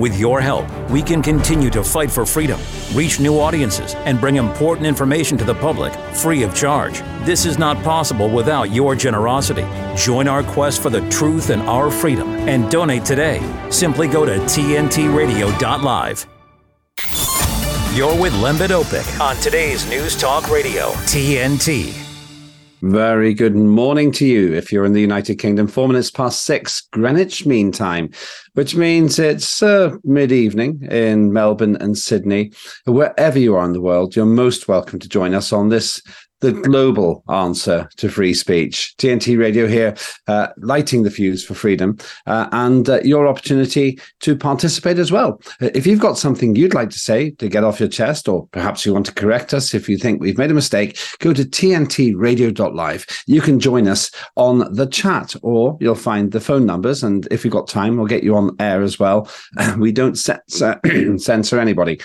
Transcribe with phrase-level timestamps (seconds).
[0.00, 2.58] With your help, we can continue to fight for freedom,
[2.94, 7.00] reach new audiences, and bring important information to the public free of charge.
[7.26, 9.66] This is not possible without your generosity.
[9.96, 13.42] Join our quest for the truth and our freedom and donate today.
[13.68, 16.26] Simply go to tntradio.live.
[17.94, 22.09] You're with Lembit Öpik on today's News Talk Radio, TNT.
[22.82, 25.66] Very good morning to you if you're in the United Kingdom.
[25.66, 28.10] Four minutes past six Greenwich Mean Time,
[28.54, 32.52] which means it's uh, mid evening in Melbourne and Sydney.
[32.86, 36.00] Wherever you are in the world, you're most welcome to join us on this
[36.40, 38.94] the global answer to free speech.
[38.98, 39.94] TNT Radio here,
[40.26, 45.40] uh, lighting the fuse for freedom, uh, and uh, your opportunity to participate as well.
[45.60, 48.46] Uh, if you've got something you'd like to say to get off your chest, or
[48.48, 51.44] perhaps you want to correct us if you think we've made a mistake, go to
[51.44, 53.06] tntradio.live.
[53.26, 57.02] You can join us on the chat, or you'll find the phone numbers.
[57.02, 59.30] And if you've got time, we'll get you on air as well.
[59.78, 62.00] we don't censor anybody.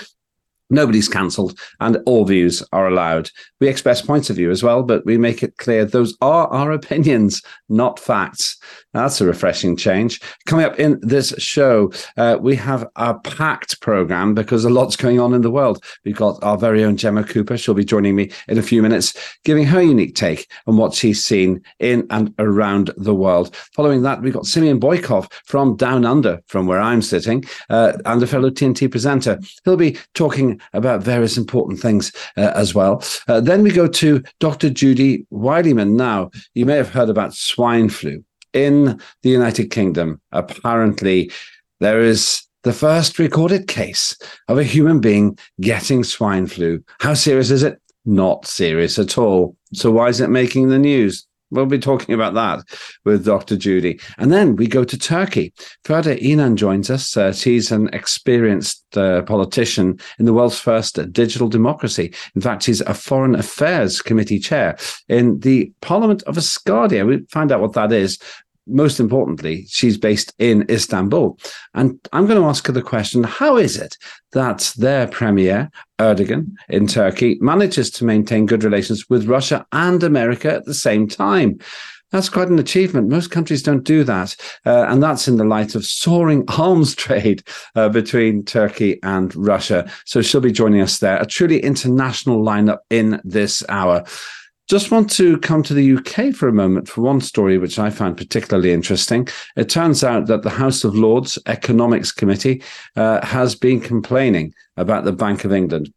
[0.70, 3.30] Nobody's cancelled, and all views are allowed.
[3.60, 6.72] We express points of view as well, but we make it clear those are our
[6.80, 8.58] opinions, not facts.
[8.96, 10.22] That's a refreshing change.
[10.46, 15.20] Coming up in this show, uh, we have a packed program because a lot's going
[15.20, 15.84] on in the world.
[16.06, 17.58] We've got our very own Gemma Cooper.
[17.58, 21.22] She'll be joining me in a few minutes, giving her unique take on what she's
[21.22, 23.54] seen in and around the world.
[23.74, 28.24] Following that, we've got Simeon Boikov from Down Under, from where I'm sitting, uh, and
[28.24, 29.38] a fellow TNT presenter.
[29.66, 33.04] He'll be talking about various important things uh, as well.
[33.28, 34.70] Uh, then we go to Dr.
[34.70, 35.98] Judy Wilyman.
[35.98, 38.24] Now, you may have heard about swine flu
[38.56, 40.20] in the United Kingdom.
[40.32, 41.32] Apparently,
[41.80, 46.84] there is the first recorded case of a human being getting swine flu.
[47.00, 47.80] How serious is it?
[48.06, 49.56] Not serious at all.
[49.74, 51.28] So, why is it making the news?
[51.52, 52.64] We'll be talking about that
[53.06, 53.56] with Dr.
[53.56, 54.00] Judy.
[54.18, 55.54] And then we go to Turkey.
[55.84, 57.16] Ferda Inan joins us.
[57.16, 62.14] Uh, she's an experienced uh, politician in the world's first digital democracy.
[62.36, 64.76] In fact, she's a Foreign Affairs Committee chair
[65.08, 67.06] in the Parliament of Asgardia.
[67.06, 68.18] We'll find out what that is
[68.68, 71.38] most importantly, she's based in Istanbul.
[71.74, 73.98] And I'm going to ask her the question how is it
[74.32, 80.54] that their premier, Erdogan in Turkey, manages to maintain good relations with Russia and America
[80.54, 81.60] at the same time?
[82.12, 83.10] That's quite an achievement.
[83.10, 84.36] Most countries don't do that.
[84.66, 87.44] Uh, and that's in the light of soaring arms trade
[87.76, 89.92] uh, between Turkey and Russia.
[90.06, 91.18] So she'll be joining us there.
[91.18, 94.06] A truly international lineup in this hour.
[94.68, 97.92] Just want to come to the UK for a moment for one story which I
[97.92, 99.28] found particularly interesting.
[99.56, 102.64] It turns out that the House of Lords Economics Committee
[102.96, 105.94] uh, has been complaining about the Bank of England.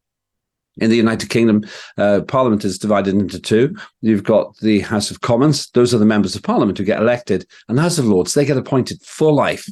[0.81, 1.65] In the United Kingdom,
[1.97, 3.75] uh, Parliament is divided into two.
[4.01, 7.47] You've got the House of Commons; those are the members of Parliament who get elected,
[7.69, 9.69] and the House of Lords they get appointed for life.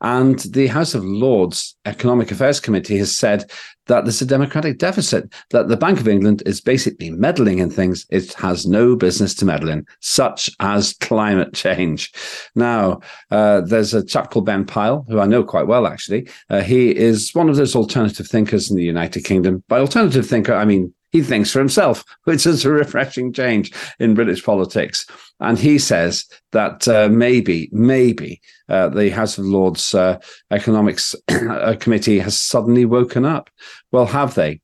[0.00, 3.50] And the House of Lords Economic Affairs Committee has said
[3.86, 8.06] that there's a democratic deficit, that the Bank of England is basically meddling in things
[8.10, 12.12] it has no business to meddle in, such as climate change.
[12.54, 16.28] Now, uh, there's a chap called Ben Pile, who I know quite well, actually.
[16.50, 19.62] Uh, he is one of those alternative thinkers in the United Kingdom.
[19.68, 24.14] By alternative thinker, I mean he thinks for himself, which is a refreshing change in
[24.14, 25.06] British politics.
[25.40, 30.18] And he says that uh, maybe, maybe uh, the House of Lords uh,
[30.50, 33.50] Economics uh, Committee has suddenly woken up.
[33.92, 34.60] Well, have they?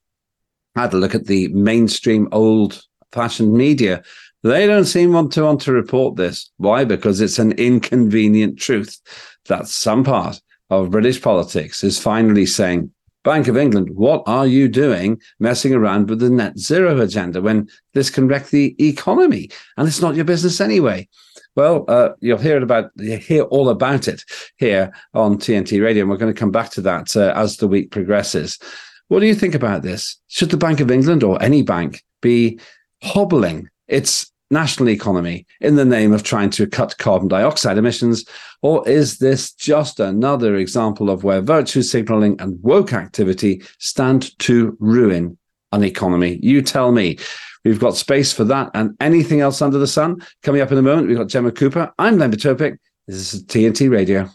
[0.74, 4.02] Had a look at the mainstream old fashioned media.
[4.42, 6.50] They don't seem want to want to report this.
[6.56, 6.84] Why?
[6.84, 8.98] Because it's an inconvenient truth
[9.46, 12.90] that some part of British politics is finally saying,
[13.24, 17.68] Bank of England, what are you doing messing around with the net zero agenda when
[17.94, 21.08] this can wreck the economy and it's not your business anyway?
[21.54, 24.24] Well, uh, you'll hear it about you hear all about it
[24.56, 27.68] here on TNT Radio, and we're going to come back to that uh, as the
[27.68, 28.58] week progresses.
[29.08, 30.18] What do you think about this?
[30.28, 32.58] Should the Bank of England or any bank be
[33.02, 38.24] hobbling its national economy in the name of trying to cut carbon dioxide emissions?
[38.60, 44.76] Or is this just another example of where virtue signaling and woke activity stand to
[44.78, 45.36] ruin
[45.72, 46.38] an economy?
[46.42, 47.18] You tell me.
[47.64, 50.20] We've got space for that and anything else under the sun.
[50.42, 51.92] Coming up in a moment, we've got Gemma Cooper.
[51.96, 52.76] I'm Lembit Öpik.
[53.06, 54.28] This is TNT Radio.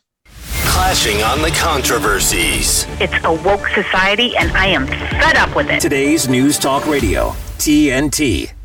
[0.63, 2.86] Clashing on the controversies.
[3.01, 5.81] It's a woke society, and I am fed up with it.
[5.81, 8.56] Today's News Talk Radio, TNT.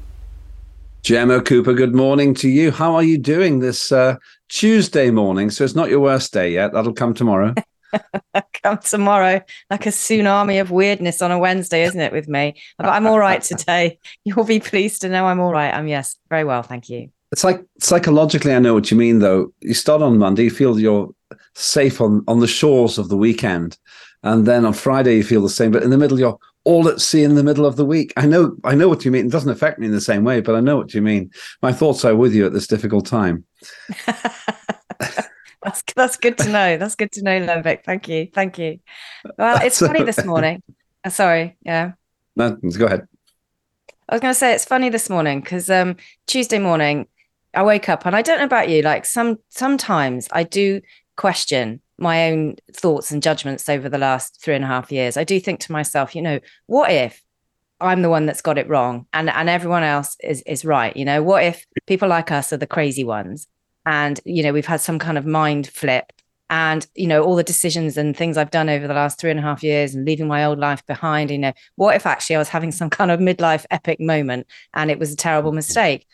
[1.02, 2.70] Gemma Cooper, good morning to you.
[2.70, 4.18] How are you doing this uh,
[4.48, 5.50] Tuesday morning?
[5.50, 6.72] So it's not your worst day yet.
[6.72, 7.54] That'll come tomorrow.
[8.62, 12.54] come tomorrow, like a tsunami of weirdness on a Wednesday, isn't it, with me?
[12.78, 13.98] But I'm all right today.
[14.24, 15.74] You'll be pleased to know I'm all right.
[15.74, 16.62] I'm, yes, very well.
[16.62, 17.10] Thank you.
[17.32, 19.52] It's like psychologically, I know what you mean, though.
[19.60, 21.12] You start on Monday, you feel you're
[21.56, 23.76] safe on on the shores of the weekend,
[24.22, 27.00] and then on Friday you feel the same, but in the middle you're all at
[27.00, 28.12] sea in the middle of the week.
[28.16, 29.26] I know, I know what you mean.
[29.26, 31.30] It doesn't affect me in the same way, but I know what you mean.
[31.60, 33.44] My thoughts are with you at this difficult time.
[35.62, 36.76] that's that's good to know.
[36.76, 37.84] That's good to know, Lembit.
[37.84, 38.78] Thank you, thank you.
[39.38, 40.62] Well, it's so, funny this morning.
[41.04, 41.92] Uh, sorry, yeah.
[42.36, 43.06] No, go ahead.
[44.08, 45.96] I was going to say it's funny this morning because um,
[46.26, 47.06] Tuesday morning
[47.54, 50.80] I wake up and I don't know about you, like some sometimes I do
[51.16, 55.16] question my own thoughts and judgments over the last three and a half years.
[55.16, 57.22] I do think to myself, you know, what if
[57.80, 60.96] I'm the one that's got it wrong and and everyone else is is right?
[60.96, 63.46] You know, what if people like us are the crazy ones
[63.84, 66.12] and you know we've had some kind of mind flip
[66.50, 69.40] and you know all the decisions and things I've done over the last three and
[69.40, 71.30] a half years and leaving my old life behind.
[71.30, 74.90] You know, what if actually I was having some kind of midlife epic moment and
[74.90, 76.06] it was a terrible mistake?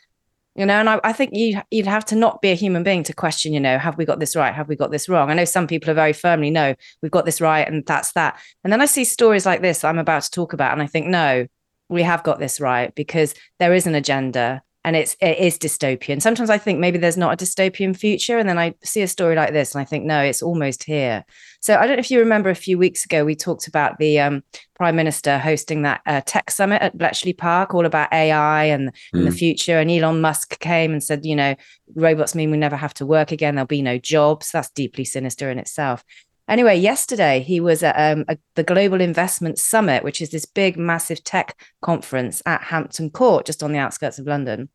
[0.54, 3.02] You know and I, I, think you you'd have to not be a human being
[3.04, 4.54] to question you know have we got this right?
[4.54, 5.30] Have we got this wrong?
[5.30, 8.38] I know some people are very firmly no we've got this right and that's that.
[8.64, 11.06] And then i see stories like this i'm about to talk about and i think
[11.06, 11.46] no
[11.88, 16.20] we have got this right because there is an agenda and it's it is dystopian
[16.20, 19.37] sometimes i think maybe there's not a dystopian future and then i see a story
[19.37, 21.25] like this and i think no it's almost here
[21.61, 24.20] so I don't know if you remember a few weeks ago, we talked about the
[24.20, 24.44] um,
[24.76, 28.94] prime minister hosting that uh, tech summit at Bletchley Park, all about AI and, mm.
[29.14, 29.37] and, the hmm.
[29.37, 29.79] future.
[29.79, 31.56] And Elon Musk came and said, you know,
[31.94, 33.56] robots mean we never have to work again.
[33.56, 34.52] There'll be no jobs.
[34.52, 36.05] That's deeply sinister in itself.
[36.46, 40.79] Anyway, yesterday he was at um, a, the Global Investment Summit, which is this big,
[40.79, 44.70] massive tech conference at Hampton Court, just on the outskirts of London.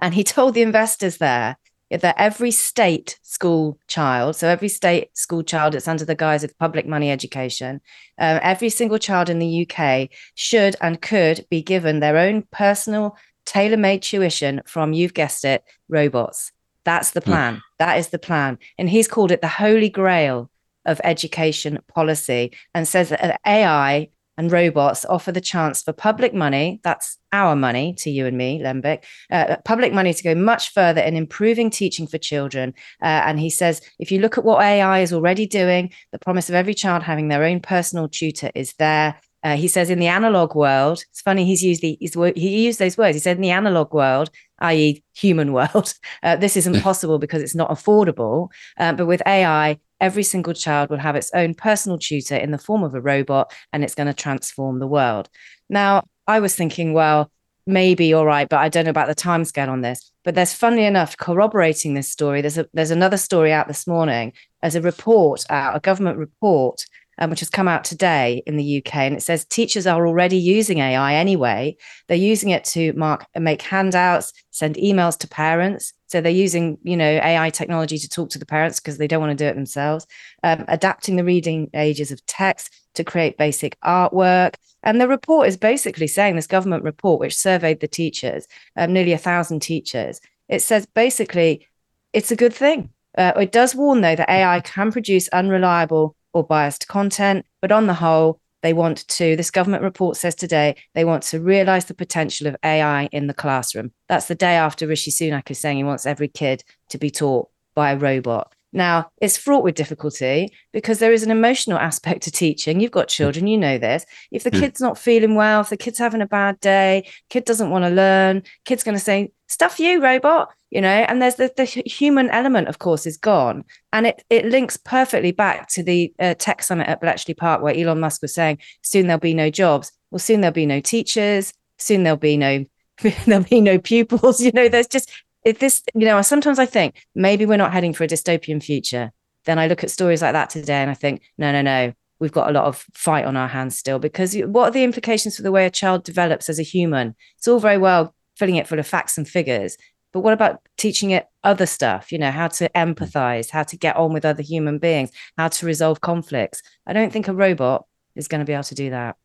[0.00, 1.56] And he told the investors there
[1.90, 6.58] that every state school child, so every state school child that's under the guise of
[6.58, 7.80] public money education,
[8.18, 13.16] um, every single child in the UK should and could be given their own personal
[13.44, 16.52] tailor made tuition from, you've guessed it, robots.
[16.84, 17.30] That's the hmm.
[17.30, 17.54] plan.
[17.56, 17.60] Mm.
[17.78, 18.58] That is the plan.
[18.78, 20.50] And he's called it the holy grail
[20.84, 26.80] of education policy and says that AI and robots offer the chance for public money,
[26.82, 31.00] that's our money to you and me, Lembit, uh, public money to go much further
[31.00, 32.74] in improving teaching for children.
[33.02, 36.48] Uh, and he says, if you look at what AI is already doing, the promise
[36.48, 39.20] of every child having their own personal tutor is there.
[39.42, 42.78] Uh, he says in the analog world, it's funny he's used the he's, he used
[42.78, 43.14] those words.
[43.14, 44.30] He said in the analog world,
[44.60, 45.92] i.e., human world,
[46.22, 48.48] uh, this isn't possible because it's not affordable.
[48.78, 52.58] Uh, but with AI, every single child will have its own personal tutor in the
[52.58, 55.28] form of a robot and it's going to transform the world.
[55.68, 57.30] Now, I was thinking, well,
[57.66, 60.12] maybe all right, but I don't know about the timescale on this.
[60.24, 62.40] But there's funnily enough corroborating this story.
[62.40, 64.32] There's a there's another story out this morning
[64.62, 66.84] as a report out, a government report
[67.18, 70.36] um, which has come out today in the UK, and it says teachers are already
[70.36, 71.76] using AI anyway.
[72.08, 75.92] They're using it to mark, make handouts, send emails to parents.
[76.14, 79.20] So they're using, you know, AI technology to talk to the parents because they don't
[79.20, 80.06] want to do it themselves.
[80.44, 84.54] Um, adapting the reading ages of text to create basic artwork.
[84.84, 88.46] And the report is basically saying this government report, which surveyed the teachers,
[88.76, 90.20] um, nearly a thousand teachers.
[90.48, 91.66] It says basically
[92.12, 92.90] it's a good thing.
[93.18, 97.44] Uh, it does warn, though, that AI can produce unreliable or biased content.
[97.60, 101.38] But on the whole, they want to, this government report says today, they want to
[101.38, 103.92] realize the potential of AI in the classroom.
[104.08, 107.50] That's the day after Rishi Sunak is saying he wants every kid to be taught
[107.74, 108.54] by a robot.
[108.72, 112.80] Now, it's fraught with difficulty because there is an emotional aspect to teaching.
[112.80, 114.06] You've got children, you know this.
[114.30, 114.60] If the hmm.
[114.60, 117.90] kid's not feeling well, if the kid's having a bad day, kid doesn't want to
[117.90, 122.28] learn, kid's going to say, stuff you, robot, you know, and there's the, the human
[122.30, 123.64] element, of course, is gone.
[123.92, 127.74] And it, it links perfectly back to the uh, tech summit at Bletchley Park, where
[127.74, 129.92] Elon Musk was saying, soon there'll be no jobs.
[130.10, 131.54] Well, soon there'll be no teachers.
[131.78, 132.64] Soon there'll be no
[133.26, 134.40] there'll be no pupils.
[134.44, 135.12] You know, there's just
[135.44, 139.12] if this, you know, sometimes I think maybe we're not heading for a dystopian future.
[139.44, 142.32] Then I look at stories like that today and I think, no, no, no, we've
[142.32, 145.42] got a lot of fight on our hands still because what are the implications for
[145.42, 147.14] the way a child develops as a human?
[147.36, 149.76] It's all very well filling it full of facts and figures,
[150.14, 152.12] but what about teaching it other stuff?
[152.12, 155.66] You know, how to empathize, how to get on with other human beings, how to
[155.66, 156.62] resolve conflicts.
[156.86, 159.16] I don't think a robot is going to be able to do that.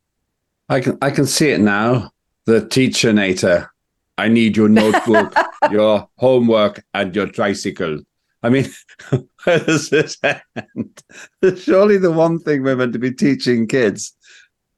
[0.68, 2.10] I can I can see it now.
[2.46, 3.70] The teacher nator
[4.18, 5.34] I need your notebook,
[5.72, 8.00] your homework, and your tricycle.
[8.42, 8.66] I mean,
[9.44, 11.04] where does this end?
[11.58, 14.14] Surely the one thing we're meant to be teaching kids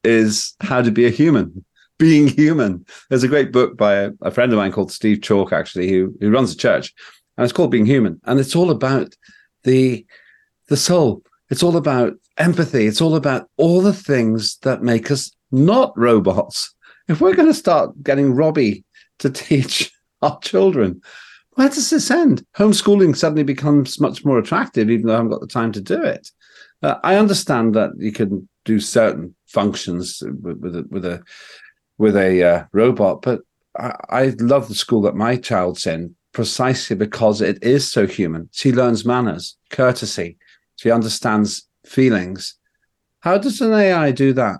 [0.04, 1.64] is how to be a human,
[2.02, 2.84] being human.
[3.10, 6.12] There's a great book by a, a friend of mine called Steve Chalke, actually, who,
[6.20, 6.92] who runs a church,
[7.38, 8.20] and it's called Being Human.
[8.24, 9.16] And it's all about
[9.64, 10.04] the
[10.68, 11.22] the soul.
[11.52, 12.88] It's all about empathy.
[12.88, 16.74] It's all about all the things that make us not robots.
[17.08, 18.84] If we're going to start getting Robbie
[19.20, 19.92] to teach
[20.24, 21.02] our children
[21.56, 22.46] where does this end?
[22.58, 26.02] Homeschooling suddenly becomes much more attractive, even though I haven't got the time to do
[26.02, 26.32] it.
[26.82, 31.22] Uh, I understand that you can do certain functions with, with a with a
[32.02, 33.42] with a uh, robot, but
[33.78, 38.50] I, I love the school that my child's in precisely because it is so human.
[38.52, 40.38] She learns manners, courtesy,
[40.76, 42.56] she understands feelings.
[43.20, 44.60] How does an AI do that?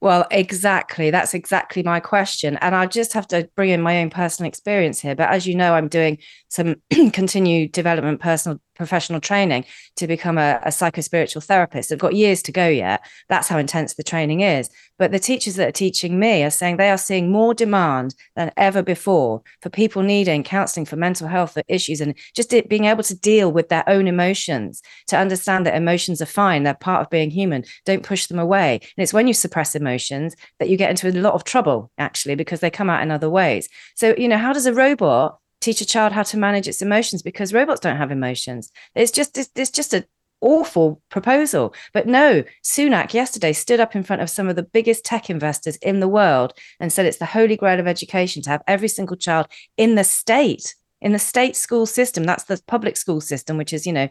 [0.00, 1.12] Well, exactly.
[1.12, 2.56] That's exactly my question.
[2.56, 5.14] And I just have to bring in my own personal experience here.
[5.14, 6.18] But as you know, I'm doing
[6.52, 6.76] some
[7.12, 9.64] continued development, personal professional training
[9.96, 11.92] to become a, a psychospiritual therapist.
[11.92, 13.04] I've got years to go yet.
[13.28, 14.68] That's how intense the training is.
[14.98, 18.52] But the teachers that are teaching me are saying they are seeing more demand than
[18.56, 23.02] ever before for people needing counseling for mental health issues and just it, being able
[23.04, 27.10] to deal with their own emotions, to understand that emotions are fine, they're part of
[27.10, 27.64] being human.
[27.86, 28.74] Don't push them away.
[28.96, 32.34] And it's when you suppress emotions that you get into a lot of trouble, actually,
[32.34, 33.68] because they come out in other ways.
[33.96, 37.22] So, you know, how does a robot teach a child how to manage its emotions
[37.22, 38.70] because robots don't have emotions.
[38.94, 40.04] It's just it's, it's just an
[40.40, 41.72] awful proposal.
[41.94, 45.76] But no, Sunak yesterday stood up in front of some of the biggest tech investors
[45.76, 49.16] in the world and said it's the holy grail of education to have every single
[49.16, 53.72] child in the state in the state school system that's the public school system which
[53.72, 54.08] is you know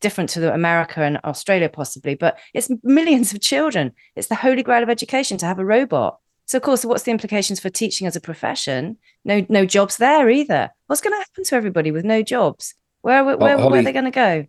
[0.00, 4.82] different to america and australia possibly but it's millions of children it's the holy grail
[4.82, 6.18] of education to have a robot
[6.48, 8.96] so, of course, what's the implications for teaching as a profession?
[9.22, 10.70] No, no jobs there either.
[10.86, 12.74] What's going to happen to everybody with no jobs?
[13.02, 14.46] Where, where, Holly, where are they going to go?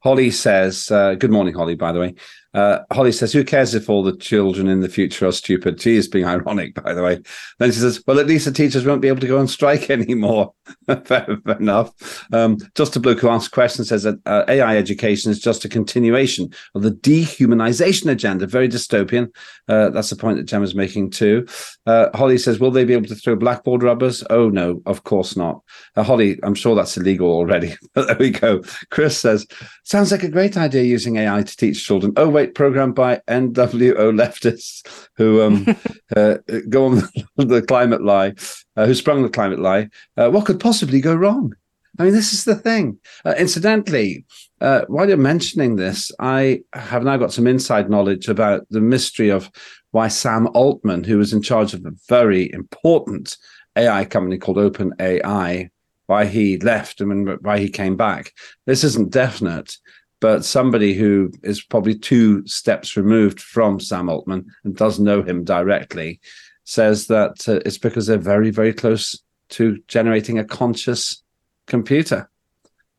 [0.00, 2.14] Holly says, uh, "Good morning, Holly." By the way,
[2.54, 5.96] uh, Holly says, "Who cares if all the children in the future are stupid?" She
[5.96, 7.20] is being ironic, by the way.
[7.58, 9.90] Then she says, "Well, at least the teachers won't be able to go on strike
[9.90, 10.54] anymore."
[10.86, 12.24] fair, fair, enough.
[12.32, 15.68] Um, just a bloke who asked questions says that uh, AI education is just a
[15.68, 18.46] continuation of the dehumanization agenda.
[18.46, 19.34] Very dystopian.
[19.68, 21.46] Uh, that's the point that Gemma's making too.
[21.86, 25.36] Uh, Holly says, "Will they be able to throw blackboard rubbers?" Oh no, of course
[25.36, 25.60] not.
[25.96, 27.74] Uh, Holly, I'm sure that's illegal already.
[27.94, 28.62] there we go.
[28.90, 29.46] Chris says,
[29.82, 34.12] "Sounds like a great idea using AI to teach children." Oh wait programmed by NWO
[34.12, 35.76] leftists who um,
[36.16, 36.36] uh,
[36.68, 37.02] go on
[37.36, 38.34] the climate lie,
[38.76, 39.88] uh, who sprung the climate lie.
[40.16, 41.54] Uh, what could possibly go wrong?
[41.98, 42.98] I mean, this is the thing.
[43.24, 44.24] Uh, incidentally,
[44.60, 49.30] uh, while you're mentioning this, I have now got some inside knowledge about the mystery
[49.30, 49.50] of
[49.92, 53.36] why Sam Altman, who was in charge of a very important
[53.76, 55.70] AI company called OpenAI,
[56.06, 58.32] why he left and why he came back.
[58.66, 59.76] This isn't definite,
[60.24, 65.44] but somebody who is probably two steps removed from Sam Altman and does know him
[65.44, 66.18] directly
[66.64, 71.22] says that uh, it's because they're very, very close to generating a conscious
[71.66, 72.30] computer.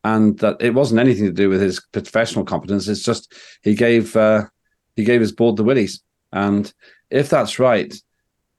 [0.04, 2.86] And that it wasn't anything to do with his professional competence.
[2.86, 4.44] It's just he gave uh,
[4.94, 6.00] he gave his board the willies.
[6.32, 6.72] And
[7.10, 7.92] if that's right,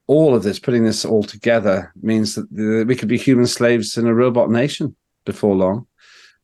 [0.07, 2.51] all of this, putting this all together, means that
[2.86, 4.93] we could be human slaves in a robot nation
[5.24, 5.88] before long.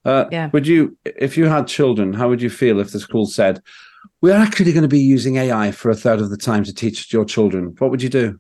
[0.05, 0.50] Uh, yeah.
[0.51, 3.62] Would you, if you had children, how would you feel if the school said,
[4.22, 7.12] "We're actually going to be using AI for a third of the time to teach
[7.13, 7.75] your children"?
[7.79, 8.39] What would you do?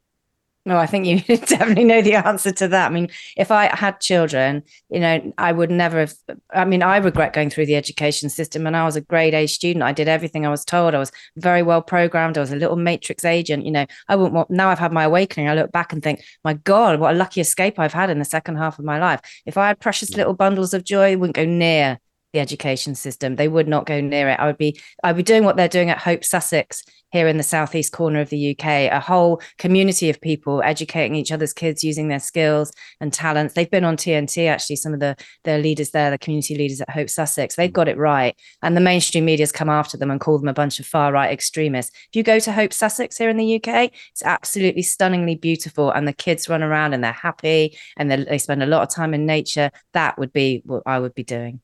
[0.65, 2.89] No, I think you definitely know the answer to that.
[2.89, 6.13] I mean, if I had children, you know, I would never have.
[6.53, 8.65] I mean, I regret going through the education system.
[8.65, 9.83] And I was a grade A student.
[9.83, 10.95] I did everything I was told.
[10.95, 12.37] I was very well programmed.
[12.37, 13.65] I was a little matrix agent.
[13.65, 14.49] You know, I wouldn't want.
[14.49, 15.49] Now I've had my awakening.
[15.49, 18.25] I look back and think, my God, what a lucky escape I've had in the
[18.25, 19.19] second half of my life.
[19.45, 21.99] If I had precious little bundles of joy, I wouldn't go near
[22.33, 23.35] the education system.
[23.35, 24.39] They would not go near it.
[24.39, 27.43] I would be I'd be doing what they're doing at Hope Sussex here in the
[27.43, 32.07] southeast corner of the UK, a whole community of people educating each other's kids using
[32.07, 33.53] their skills and talents.
[33.53, 36.89] They've been on TNT actually, some of the the leaders there, the community leaders at
[36.89, 37.55] Hope Sussex.
[37.55, 38.35] They've got it right.
[38.63, 41.31] And the mainstream media's come after them and called them a bunch of far right
[41.31, 41.95] extremists.
[42.09, 46.07] If you go to Hope Sussex here in the UK, it's absolutely stunningly beautiful and
[46.07, 49.27] the kids run around and they're happy and they spend a lot of time in
[49.27, 49.69] nature.
[49.93, 51.61] That would be what I would be doing.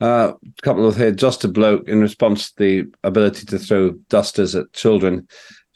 [0.00, 3.92] Uh, a couple of here, just a bloke in response to the ability to throw
[4.10, 5.26] dusters at children.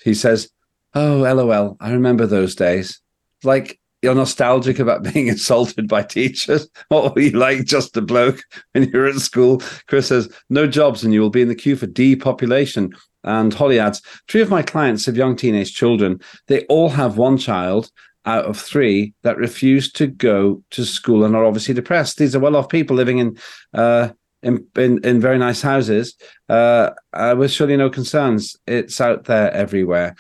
[0.02, 0.50] He says,
[0.94, 3.00] "Oh, lol, I remember those days.
[3.44, 6.68] Like you're nostalgic about being insulted by teachers.
[6.88, 10.66] What were you like, just a bloke, when you were at school?" Chris says, "No
[10.66, 14.48] jobs, and you will be in the queue for depopulation." And Holly adds, three of
[14.48, 16.20] my clients have young teenage children.
[16.46, 17.90] They all have one child
[18.26, 22.18] out of three that refuse to go to school and are obviously depressed.
[22.18, 23.38] These are well-off people living in
[23.74, 24.10] uh,
[24.42, 26.16] in, in, in very nice houses
[26.48, 28.56] uh, uh, with surely no concerns.
[28.66, 30.16] It's out there everywhere.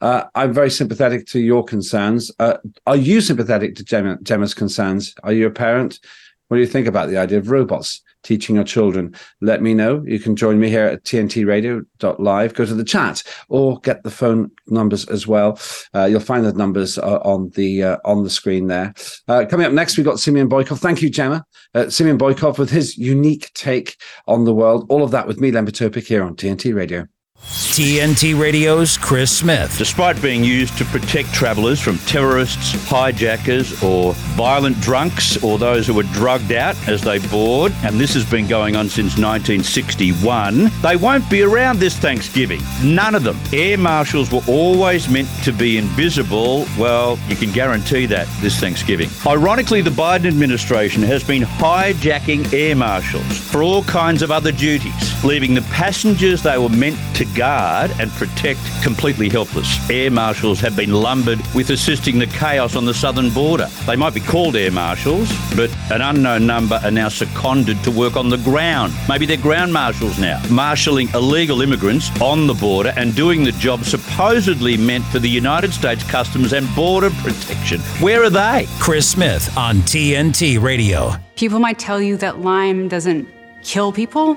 [0.00, 2.30] Uh, I'm very sympathetic to your concerns.
[2.38, 5.14] Uh, are you sympathetic to Gemma, Gemma's concerns?
[5.22, 6.00] Are you a parent?
[6.52, 9.14] What do you think about the idea of robots teaching your children?
[9.40, 10.04] Let me know.
[10.06, 12.52] You can join me here at tntradio.live.
[12.52, 15.58] Go to the chat or get the phone numbers as well.
[15.94, 18.92] Uh, you'll find the numbers uh, on the uh, on the screen there.
[19.28, 20.78] Uh, coming up next, we've got Simeon Boikov.
[20.78, 21.42] Thank you, Gemma.
[21.74, 24.84] Uh, Simeon Boikov with his unique take on the world.
[24.90, 27.06] All of that with me, Len here on TNT Radio.
[27.44, 29.76] TNT Radio's Chris Smith.
[29.76, 35.94] Despite being used to protect travellers from terrorists, hijackers, or violent drunks, or those who
[35.94, 40.96] were drugged out as they board, and this has been going on since 1961, they
[40.96, 42.60] won't be around this Thanksgiving.
[42.84, 43.38] None of them.
[43.52, 46.66] Air marshals were always meant to be invisible.
[46.78, 49.08] Well, you can guarantee that this Thanksgiving.
[49.26, 55.24] Ironically, the Biden administration has been hijacking air marshals for all kinds of other duties,
[55.24, 59.90] leaving the passengers they were meant to guard and protect completely helpless.
[59.90, 63.66] Air marshals have been lumbered with assisting the chaos on the southern border.
[63.86, 68.16] They might be called air marshals, but an unknown number are now seconded to work
[68.16, 68.92] on the ground.
[69.08, 73.84] Maybe they're ground marshals now, marshalling illegal immigrants on the border and doing the job
[73.84, 77.80] supposedly meant for the United States Customs and Border Protection.
[78.00, 78.66] Where are they?
[78.78, 81.12] Chris Smith on TNT Radio.
[81.36, 83.28] People might tell you that Lyme doesn't
[83.62, 84.34] kill people,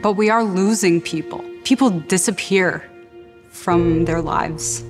[0.00, 2.88] but we are losing people people disappear
[3.50, 4.84] from their lives.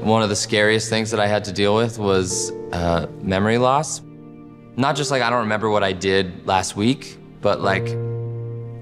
[0.00, 4.02] One of the scariest things that I had to deal with was uh, memory loss.
[4.76, 7.88] Not just like I don't remember what I did last week, but like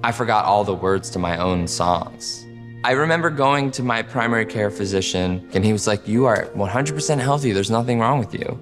[0.03, 2.45] I forgot all the words to my own songs.
[2.83, 7.21] I remember going to my primary care physician, and he was like, You are 100%
[7.21, 8.59] healthy, there's nothing wrong with you.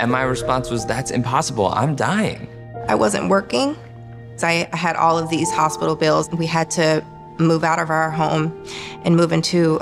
[0.00, 2.48] And my response was, That's impossible, I'm dying.
[2.88, 3.76] I wasn't working.
[4.36, 6.28] So I had all of these hospital bills.
[6.30, 7.04] We had to
[7.38, 8.64] move out of our home
[9.04, 9.80] and move into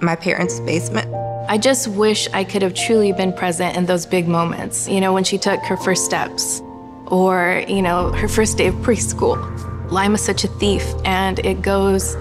[0.00, 1.12] my parents' basement.
[1.48, 5.12] I just wish I could have truly been present in those big moments, you know,
[5.12, 6.62] when she took her first steps
[7.06, 9.38] or, you know, her first day of preschool.
[9.90, 12.16] Lyme is such a thief and it goes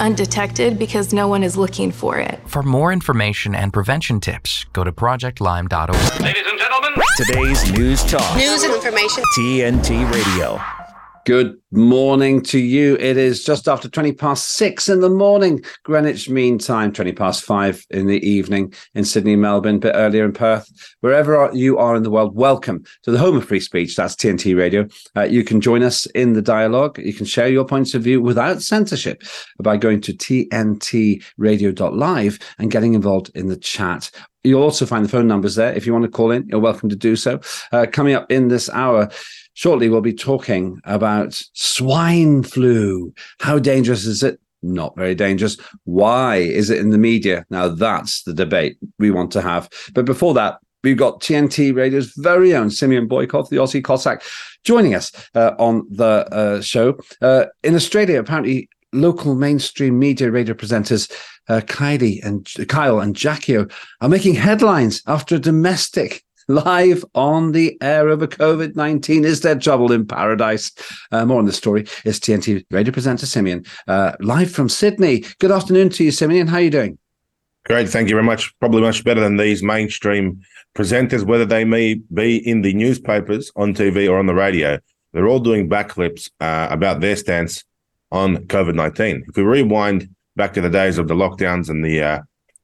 [0.00, 2.40] undetected because no one is looking for it.
[2.46, 6.20] For more information and prevention tips, go to projectlyme.org.
[6.20, 8.36] Ladies and gentlemen, Today's news talk.
[8.36, 9.22] News and information.
[9.36, 10.83] TNT Radio.
[11.26, 12.96] Good morning to you.
[12.96, 17.44] It is just after 20 past six in the morning, Greenwich Mean Time, 20 past
[17.44, 20.70] five in the evening in Sydney, Melbourne, a bit earlier in Perth.
[21.00, 23.96] Wherever you are in the world, welcome to the home of free speech.
[23.96, 24.86] That's TNT Radio.
[25.16, 26.98] Uh, you can join us in the dialogue.
[26.98, 29.22] You can share your points of view without censorship
[29.62, 34.10] by going to tntradio.live and getting involved in the chat.
[34.44, 35.72] You'll also find the phone numbers there.
[35.72, 37.40] If you want to call in, you're welcome to do so.
[37.72, 39.10] Uh, coming up in this hour,
[39.54, 43.14] Shortly, we'll be talking about swine flu.
[43.38, 44.40] How dangerous is it?
[44.62, 45.56] Not very dangerous.
[45.84, 47.46] Why is it in the media?
[47.50, 49.68] Now, that's the debate we want to have.
[49.94, 54.22] But before that, we've got TNT Radio's very own Simeon Boikov, the Aussie Cossack,
[54.64, 56.98] joining us uh, on the uh, show.
[57.22, 61.10] Uh, in Australia, apparently, local mainstream media radio presenters
[61.48, 67.76] uh, Kylie and Kyle and Jackie are making headlines after a domestic live on the
[67.82, 69.24] air over COVID 19.
[69.24, 70.70] Is there trouble in paradise?
[71.10, 75.24] Uh, more on the story is TNT radio presenter Simeon, uh, live from Sydney.
[75.38, 76.46] Good afternoon to you, Simeon.
[76.46, 76.98] How are you doing?
[77.64, 77.88] Great.
[77.88, 78.52] Thank you very much.
[78.60, 80.42] Probably much better than these mainstream
[80.76, 84.78] presenters, whether they may be in the newspapers, on TV, or on the radio.
[85.12, 87.64] They're all doing backflips uh, about their stance
[88.14, 89.24] on COVID 19.
[89.28, 92.20] If we rewind back to the days of the lockdowns and the uh,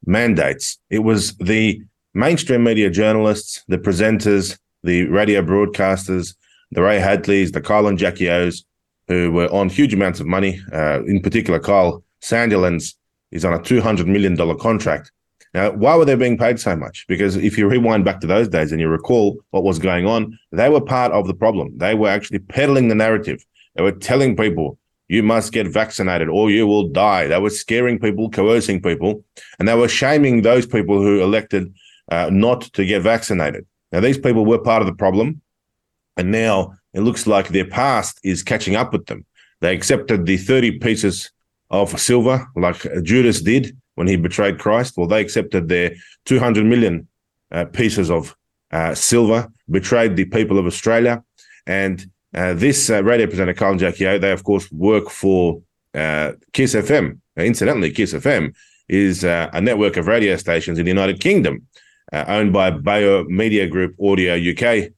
[0.06, 1.82] mandates, it was the
[2.14, 6.36] mainstream media journalists, the presenters, the radio broadcasters,
[6.70, 8.64] the Ray Hadleys, the Kyle and Jackie O's,
[9.08, 10.60] who were on huge amounts of money.
[10.72, 12.94] Uh, in particular, Kyle Sandilands
[13.32, 15.10] is on a $200 million contract.
[15.52, 17.06] Now, why were they being paid so much?
[17.08, 20.38] Because if you rewind back to those days and you recall what was going on,
[20.52, 21.76] they were part of the problem.
[21.76, 23.44] They were actually peddling the narrative.
[23.74, 24.78] They were telling people,
[25.10, 27.26] you must get vaccinated or you will die.
[27.26, 29.24] They were scaring people, coercing people,
[29.58, 31.74] and they were shaming those people who elected
[32.12, 33.66] uh, not to get vaccinated.
[33.90, 35.42] Now, these people were part of the problem,
[36.16, 39.26] and now it looks like their past is catching up with them.
[39.60, 41.32] They accepted the 30 pieces
[41.70, 44.94] of silver, like Judas did when he betrayed Christ.
[44.96, 45.96] Well, they accepted their
[46.26, 47.08] 200 million
[47.50, 48.36] uh, pieces of
[48.70, 51.24] uh, silver, betrayed the people of Australia.
[51.66, 55.62] And uh, this uh, radio presenter, Carl and Jackie O, they, of course, work for
[55.94, 57.18] uh, Kiss FM.
[57.36, 58.54] incidentally, Kiss FM
[58.88, 61.66] is a network of radio stations in the United Kingdom
[62.12, 64.90] uh, owned by Bauer Media Group Audio UK.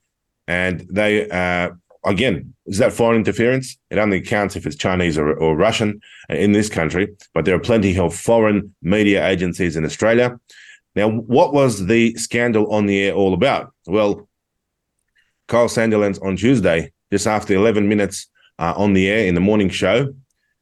[0.49, 1.71] And they, uh,
[2.05, 3.77] again, is that foreign interference?
[3.91, 7.61] It only counts if it's Chinese or, or Russian in this country, but there are
[7.61, 10.39] plenty of foreign media agencies in Australia.
[10.95, 13.73] Now, what was the scandal on the air all about?
[13.87, 14.29] Well,
[15.49, 18.27] Kyle Sandilands on Tuesday, just after 11 minutes
[18.59, 20.15] uh, on the air in the morning show,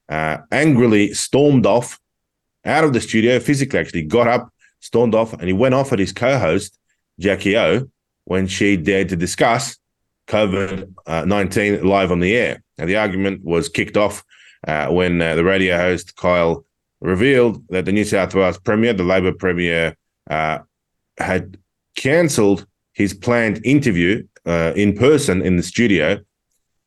[0.08, 2.00] uh, angrily stormed off
[2.64, 6.00] out of the studio, physically actually got up, stormed off, and he went off at
[6.00, 6.76] his co host,
[7.20, 7.88] Jackie O,
[8.24, 9.78] when she dared to discuss
[10.26, 12.62] COVID uh, 19 live on the air.
[12.78, 14.24] Now, the argument was kicked off
[14.66, 16.64] uh, when uh, the radio host, Kyle,
[17.00, 19.96] revealed that the New South Wales Premier, the Labor Premier,
[20.28, 20.58] uh,
[21.16, 21.58] had
[21.94, 24.26] cancelled his planned interview
[24.74, 26.18] in person in the studio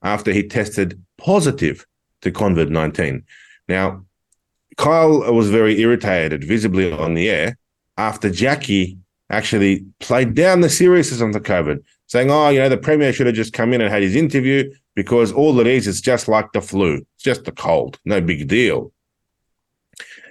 [0.03, 1.85] after he tested positive
[2.21, 3.23] to COVID 19.
[3.67, 4.05] Now,
[4.77, 7.57] Kyle was very irritated, visibly on the air,
[7.97, 8.97] after Jackie
[9.29, 13.27] actually played down the seriousness of the COVID, saying, Oh, you know, the Premier should
[13.27, 16.51] have just come in and had his interview because all it is is just like
[16.53, 17.05] the flu.
[17.15, 18.91] It's just a cold, no big deal.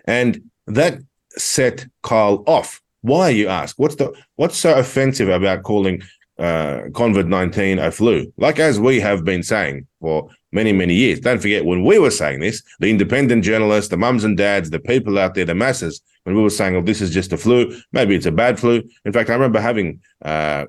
[0.05, 0.99] And that
[1.37, 2.81] set Kyle off.
[3.01, 3.79] Why, you ask?
[3.79, 6.03] What's the what's so offensive about calling
[6.39, 8.33] uh, COVID 19 a flu?
[8.37, 11.19] Like as we have been saying for many, many years.
[11.19, 14.79] Don't forget when we were saying this, the independent journalists, the mums and dads, the
[14.79, 17.75] people out there, the masses, when we were saying, oh, this is just a flu,
[17.93, 18.83] maybe it's a bad flu.
[19.05, 20.67] In fact, I remember having uh,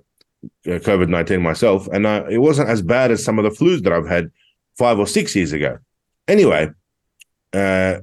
[0.65, 3.93] COVID 19 myself, and uh, it wasn't as bad as some of the flus that
[3.93, 4.32] I've had
[4.78, 5.78] five or six years ago.
[6.28, 6.69] Anyway,
[7.54, 7.97] uh,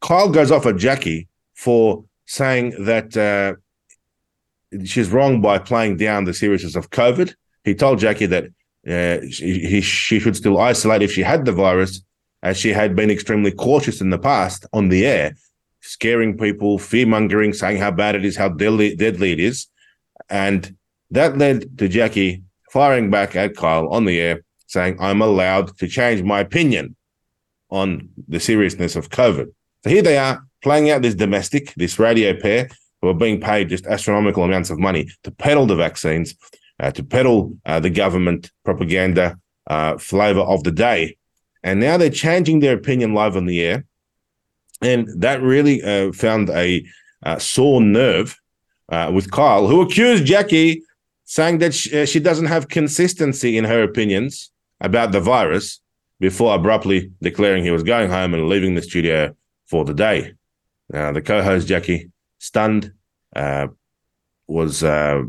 [0.00, 3.58] Kyle goes off at Jackie for saying that uh,
[4.84, 7.34] she's wrong by playing down the seriousness of COVID.
[7.64, 8.44] He told Jackie that
[8.86, 12.02] uh, she, he, she should still isolate if she had the virus,
[12.42, 15.34] as she had been extremely cautious in the past on the air,
[15.80, 19.68] scaring people, fear mongering, saying how bad it is, how deadly, deadly it is.
[20.28, 20.76] And
[21.10, 25.86] that led to Jackie firing back at Kyle on the air, saying, I'm allowed to
[25.86, 26.96] change my opinion
[27.70, 29.46] on the seriousness of COVID.
[29.84, 32.68] So here they are playing out this domestic, this radio pair
[33.02, 36.34] who are being paid just astronomical amounts of money to peddle the vaccines,
[36.80, 41.16] uh, to peddle uh, the government propaganda uh, flavor of the day.
[41.62, 43.84] And now they're changing their opinion live on the air.
[44.80, 46.84] And that really uh, found a
[47.24, 48.40] uh, sore nerve
[48.88, 50.82] uh, with Kyle, who accused Jackie,
[51.24, 55.80] saying that she, she doesn't have consistency in her opinions about the virus
[56.20, 59.34] before abruptly declaring he was going home and leaving the studio
[59.66, 60.34] for the day.
[60.92, 62.10] Uh, the co-host Jackie,
[62.42, 62.92] stunned,
[63.36, 63.68] uh,
[64.48, 65.22] was uh,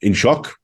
[0.00, 0.56] in shock.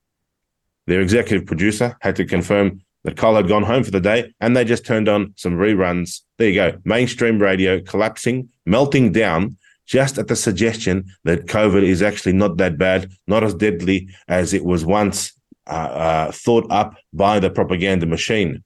[0.87, 4.57] Their executive producer had to confirm that Kyle had gone home for the day, and
[4.57, 6.21] they just turned on some reruns.
[6.39, 12.03] There you go, mainstream radio collapsing, melting down, just at the suggestion that COVID is
[12.03, 15.33] actually not that bad, not as deadly as it was once
[15.69, 18.65] uh, uh, thought up by the propaganda machine.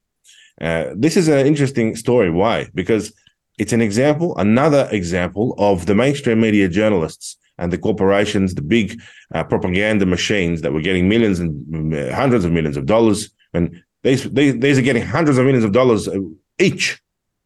[0.60, 2.30] Uh, this is an interesting story.
[2.30, 2.68] Why?
[2.74, 3.12] Because
[3.58, 9.00] it's an example, another example of the mainstream media journalists and the corporations, the big
[9.34, 13.30] uh, propaganda machines that were getting millions and uh, hundreds of millions of dollars.
[13.54, 16.18] And these, these, these are getting hundreds of millions of dollars uh,
[16.58, 17.00] each,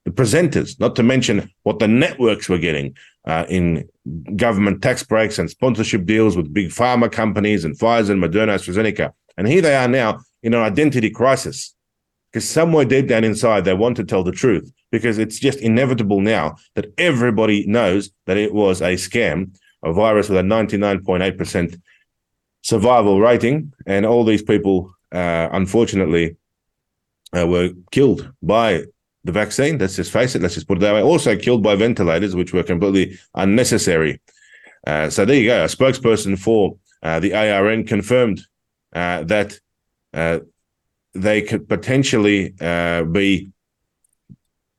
[0.05, 2.97] the presenters, not to mention what the networks were getting
[3.27, 3.89] uh, in
[4.35, 9.13] government tax breaks and sponsorship deals with big pharma companies and Pfizer and Moderna, AstraZeneca.
[9.37, 11.75] And here they are now in an identity crisis
[12.33, 16.21] because somewhere deep down inside they want to tell the truth because it's just inevitable
[16.21, 21.81] now that everybody knows that it was a scam, a virus with a 99.8%
[22.63, 26.37] survival rating, and all these people, uh, unfortunately,
[27.37, 28.83] uh, were killed by
[29.25, 29.79] the vaccine.
[29.79, 30.43] Let's just face it.
[30.43, 31.03] Let's just put it that way.
[31.03, 34.21] Also killed by ventilators, which were completely unnecessary.
[34.87, 35.65] Uh, so there you go.
[35.65, 38.41] A spokesperson for uh, the ARN confirmed
[38.95, 39.59] uh, that
[40.15, 40.41] uh,
[41.15, 43.51] they could potentially uh, be,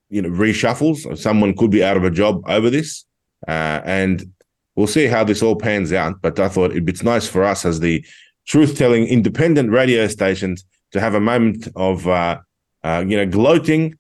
[0.10, 1.18] you know, reshuffles.
[1.18, 3.06] Someone could be out of a job over this,
[3.48, 4.32] uh, and
[4.76, 6.22] we'll see how this all pans out.
[6.22, 8.06] But I thought it's nice for us as the
[8.48, 12.40] truth-telling independent radio stations to have a moment of, uh,
[12.84, 13.98] uh you know, gloating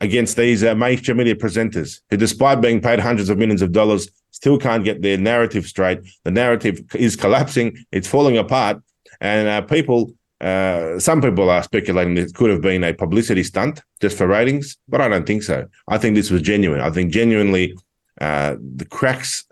[0.00, 4.08] against these uh, mainstream media presenters who, despite being paid hundreds of millions of dollars,
[4.30, 6.00] still can't get their narrative straight.
[6.24, 8.82] The narrative is collapsing; it's falling apart,
[9.20, 13.42] and uh, people uh, some people are speculating that it could have been a publicity
[13.42, 15.66] stunt just for ratings, but I don't think so.
[15.88, 16.80] I think this was genuine.
[16.80, 17.76] I think genuinely
[18.20, 19.44] uh, the cracks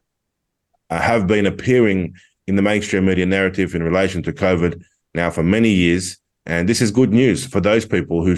[0.88, 2.14] uh, have been appearing
[2.46, 4.82] in the mainstream media narrative in relation to COVID
[5.14, 6.16] now for many years.
[6.46, 8.36] And this is good news for those people who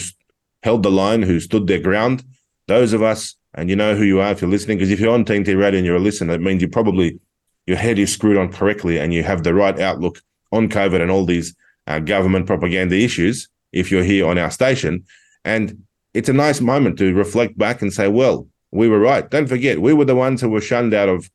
[0.65, 2.25] held the line, who stood their ground.
[2.67, 5.15] Those of us, and you know who you are if you're listening, because if you're
[5.15, 7.21] on TNT Radio and you're a listener, it means you probably,
[7.67, 11.11] your head is screwed on correctly and you have the right outlook on COVID and
[11.13, 11.55] all these
[11.87, 15.05] uh, government propaganda issues if you're here on our station.
[15.45, 15.83] And
[16.15, 19.29] it's a nice moment to reflect back and say, well, we were right.
[19.29, 21.31] Don't forget, we were the ones who were shunned out of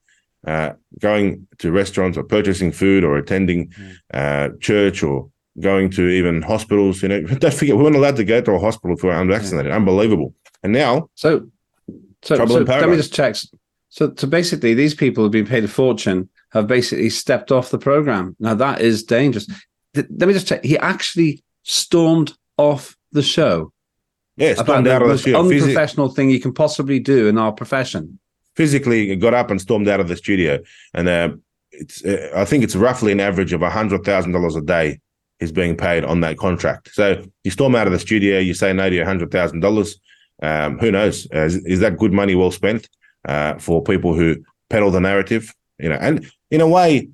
[0.45, 3.73] uh, going to restaurants or purchasing food or attending
[4.13, 5.29] uh, church or
[5.59, 7.01] going to even hospitals.
[7.01, 9.19] You know, don't forget we weren't allowed to go to a hospital if we were
[9.19, 9.71] unvaccinated.
[9.71, 10.33] Unbelievable.
[10.63, 11.47] And now, so
[12.25, 13.35] so, so let me just check.
[13.89, 17.77] So, so basically, these people who've been paid a fortune have basically stepped off the
[17.77, 18.35] program.
[18.39, 19.47] Now that is dangerous.
[19.95, 20.63] Th- let me just check.
[20.63, 23.71] He actually stormed off the show.
[24.37, 25.43] yeah, about the of the most studio.
[25.43, 28.19] Physi- unprofessional thing you can possibly do in our profession.
[28.55, 30.59] physically got up and stormed out of the studio.
[30.93, 31.29] And uh,
[31.71, 34.99] it's uh, I think it's roughly an average of hundred thousand dollars a day
[35.39, 36.89] is being paid on that contract.
[36.93, 39.99] So you storm out of the studio, you say no to your hundred thousand dollars.
[40.41, 41.27] Um, who knows?
[41.33, 42.87] Uh, is, is that good money well spent
[43.27, 44.37] uh, for people who
[44.69, 45.53] peddle the narrative?
[45.79, 47.09] You know, and in a way,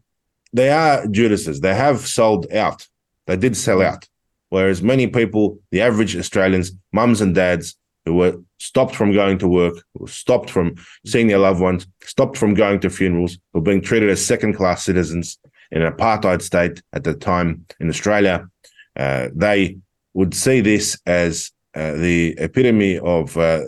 [0.53, 1.61] they are Judases.
[1.61, 2.87] They have sold out.
[3.27, 4.07] They did sell out.
[4.49, 9.47] Whereas many people, the average Australians, mums and dads, who were stopped from going to
[9.47, 9.75] work,
[10.07, 14.25] stopped from seeing their loved ones, stopped from going to funerals, were being treated as
[14.25, 15.37] second class citizens
[15.71, 18.49] in an apartheid state at the time in Australia.
[18.97, 19.77] Uh, they
[20.13, 23.61] would see this as uh, the epitome of, uh,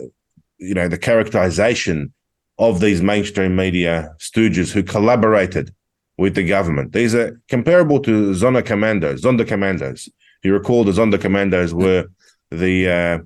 [0.58, 2.12] you know, the characterization
[2.58, 5.74] of these mainstream media stooges who collaborated
[6.16, 6.92] with the government.
[6.92, 10.06] These are comparable to Zona Commandos, Sonderkommandos.
[10.06, 12.06] If you recall, the Sonderkommandos were
[12.50, 13.18] the uh,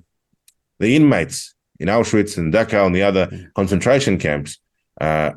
[0.79, 4.57] the inmates in Auschwitz and Dachau and the other concentration camps
[5.01, 5.31] uh,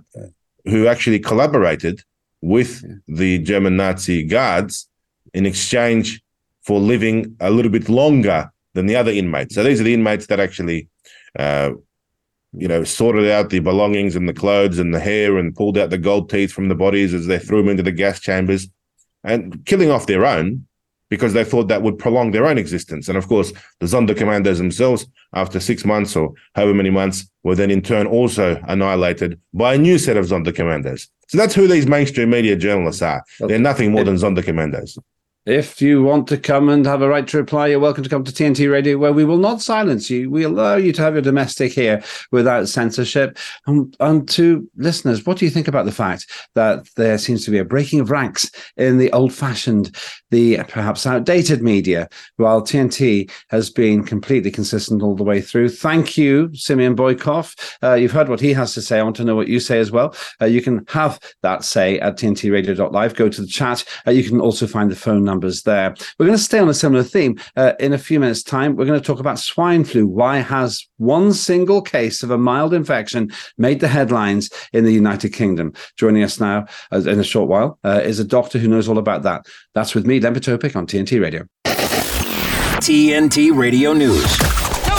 [0.65, 2.03] who actually collaborated
[2.41, 4.89] with the German Nazi guards
[5.35, 6.23] in exchange
[6.63, 9.55] for living a little bit longer than the other inmates.
[9.55, 10.89] So these are the inmates that actually,
[11.39, 11.71] uh,
[12.53, 15.91] you know, sorted out the belongings and the clothes and the hair and pulled out
[15.91, 18.69] the gold teeth from the bodies as they threw them into the gas chambers
[19.25, 20.67] and killing off their own
[21.09, 23.09] because they thought that would prolong their own existence.
[23.09, 27.71] And of course, the Sonderkommandos themselves, after six months or however many months, were then
[27.71, 31.09] in turn also annihilated by a new set of Sonderkommandos.
[31.29, 33.23] So that's who these mainstream media journalists are.
[33.41, 34.99] They're nothing more than Sonderkommandos.
[35.45, 38.23] If you want to come and have a right to reply, you're welcome to come
[38.23, 40.31] to TNT Radio, where we will not silence you.
[40.31, 42.01] We allow you to have your domestic here
[42.31, 43.37] without censorship.
[43.67, 47.51] And, and to listeners, what do you think about the fact that there seems to
[47.51, 49.97] be a breaking of ranks in the old fashioned,
[50.31, 55.71] the perhaps outdated media, while TNT has been completely consistent all the way through?
[55.71, 57.75] Thank you, Simeon Boikov.
[57.83, 59.01] Uh, you've heard what he has to say.
[59.01, 60.15] I want to know what you say as well.
[60.41, 63.17] Uh, you can have that say at tntradio.live.
[63.17, 63.85] Go to the chat.
[64.07, 65.95] Uh, you can also find the phone numbers there.
[66.19, 67.39] We're going to stay on a similar theme.
[67.57, 70.07] Uh, in a few minutes' time, we're going to talk about swine flu.
[70.07, 75.31] Why has one single case of a mild infection made the headlines in the United
[75.31, 75.73] Kingdom?
[75.97, 78.99] Joining us now uh, in a short while uh, is a doctor who knows all
[78.99, 79.47] about that.
[79.75, 81.47] That's with me, Lembit Öpik on TNT Radio.
[82.83, 84.23] TNT Radio News.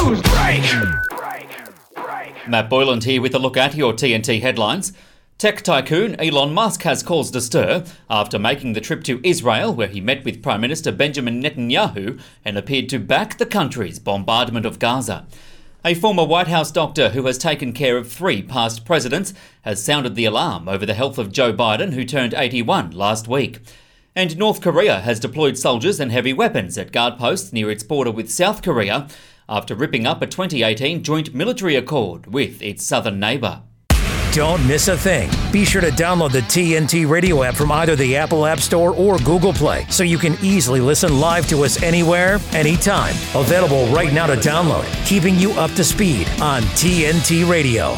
[0.02, 0.64] News break.
[2.48, 4.92] Matt Boyland here with a look at your TNT headlines.
[5.44, 9.90] Tech tycoon Elon Musk has caused a stir after making the trip to Israel, where
[9.90, 14.80] he met with Prime Minister Benjamin Netanyahu and appeared to back the country's bombardment of
[14.80, 15.28] Gaza.
[15.84, 20.16] A former White House doctor who has taken care of three past presidents has sounded
[20.16, 23.60] the alarm over the health of Joe Biden, who turned 81 last week.
[24.16, 28.12] And North Korea has deployed soldiers and heavy weapons at guard posts near its border
[28.12, 29.10] with South Korea
[29.50, 33.64] after ripping up a 2018 joint military accord with its southern neighbour.
[34.34, 35.30] Don't miss a thing.
[35.52, 39.20] Be sure to download the TNT radio app from either the Apple App Store or
[39.20, 43.14] Google Play so you can easily listen live to us anywhere, anytime.
[43.36, 47.96] Available right now to download, keeping you up to speed on TNT Radio.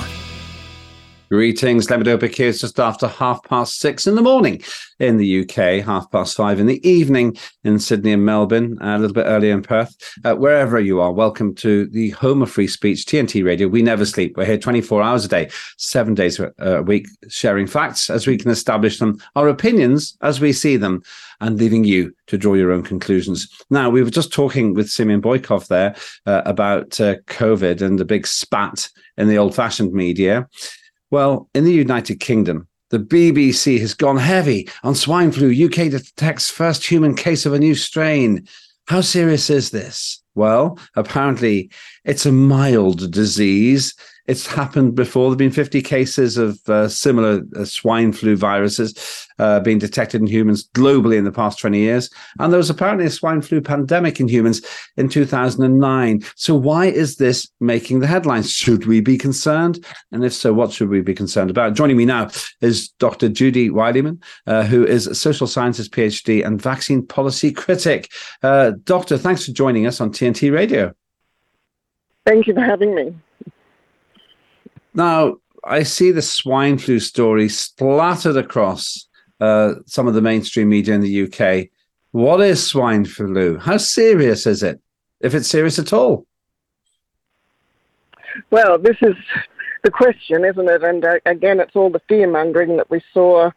[1.29, 2.49] Greetings, Lembit Öpik here.
[2.49, 4.61] It's just after half past six in the morning
[4.99, 9.15] in the UK, half past five in the evening in Sydney and Melbourne, a little
[9.15, 9.95] bit earlier in Perth.
[10.23, 13.67] Uh, wherever you are, welcome to the home of free speech, TNT Radio.
[13.67, 14.37] We never sleep.
[14.37, 18.51] We're here 24 hours a day, seven days a week, sharing facts as we can
[18.51, 21.01] establish them, our opinions as we see them,
[21.41, 23.49] and leaving you to draw your own conclusions.
[23.71, 25.95] Now, we were just talking with Simeon Boikov there
[26.27, 30.47] uh, about uh, COVID and the big spat in the old fashioned media.
[31.15, 35.49] Well, in the United Kingdom, the BBC has gone heavy on swine flu.
[35.49, 38.45] UK detects first human case of a new strain.
[38.89, 40.21] How serious is this?
[40.35, 41.71] Well, apparently
[42.03, 43.95] it's a mild disease.
[44.27, 45.25] It's happened before.
[45.25, 50.21] There have been 50 cases of uh, similar uh, swine flu viruses uh, being detected
[50.21, 52.09] in humans globally in the past 20 years.
[52.39, 54.61] And there was apparently a swine flu pandemic in humans
[54.97, 56.23] in 2009.
[56.35, 58.51] So, why is this making the headlines?
[58.51, 59.85] Should we be concerned?
[60.11, 61.75] And if so, what should we be concerned about?
[61.75, 62.29] Joining me now
[62.61, 63.29] is Dr.
[63.29, 68.11] Judy Wilyman, uh, who is a social sciences PhD and vaccine policy critic.
[68.41, 70.93] Uh, doctor, thanks for joining us on TNT Radio.
[72.25, 73.15] Thank you for having me.
[74.95, 79.07] Now, I see the swine flu story splattered across
[79.39, 81.67] uh, some of the mainstream media in the UK.
[82.11, 83.57] What is swine flu?
[83.57, 84.79] How serious is it,
[85.19, 86.25] if it's serious at all?
[88.51, 89.15] Well, this is
[89.83, 90.83] the question, isn't it?
[90.83, 93.51] And uh, again, it's all the fear mongering that we saw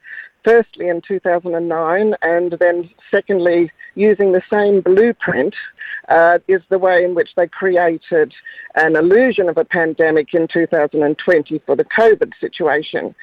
[0.44, 5.54] firstly in 2009, and then secondly, using the same blueprint,
[6.08, 8.32] uh, is the way in which they created
[8.74, 13.14] an illusion of a pandemic in 2020 for the COVID situation.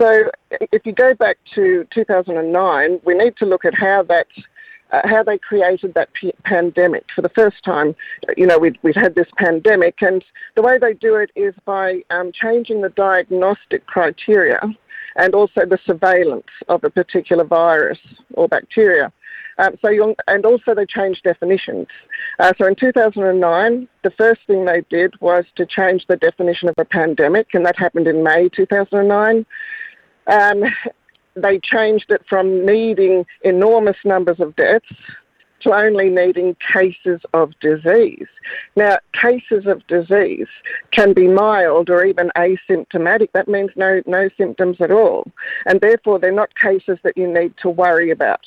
[0.00, 4.28] So, if you go back to 2009, we need to look at how that
[4.90, 7.04] uh, how they created that p- pandemic.
[7.14, 7.94] For the first time,
[8.36, 10.24] you know, we'd, we'd had this pandemic, and
[10.56, 14.60] the way they do it is by um, changing the diagnostic criteria
[15.16, 17.98] and also the surveillance of a particular virus
[18.34, 19.12] or bacteria.
[19.58, 21.88] Um, so and also they changed definitions.
[22.38, 26.76] Uh, so in 2009, the first thing they did was to change the definition of
[26.78, 29.44] a pandemic, and that happened in May 2009.
[30.28, 30.64] Um,
[31.34, 34.86] they changed it from needing enormous numbers of deaths
[35.60, 38.26] to only needing cases of disease.
[38.76, 40.46] Now, cases of disease
[40.92, 43.30] can be mild or even asymptomatic.
[43.32, 45.30] That means no, no symptoms at all.
[45.66, 48.40] And therefore, they're not cases that you need to worry about.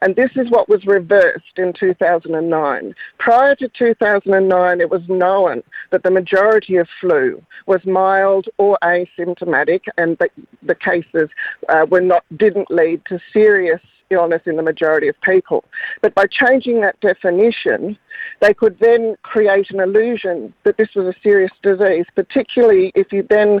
[0.00, 2.94] And this is what was reversed in 2009.
[3.18, 9.82] Prior to 2009, it was known that the majority of flu was mild or asymptomatic,
[9.98, 10.28] and the,
[10.62, 11.28] the cases
[11.68, 13.80] uh, were not didn't lead to serious
[14.14, 15.64] illness in the majority of people.
[16.00, 17.98] But by changing that definition,
[18.40, 23.26] they could then create an illusion that this was a serious disease, particularly if you
[23.28, 23.60] then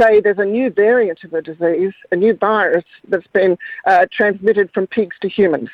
[0.00, 4.70] say there's a new variant of a disease, a new virus that's been uh, transmitted
[4.72, 5.70] from pigs to humans.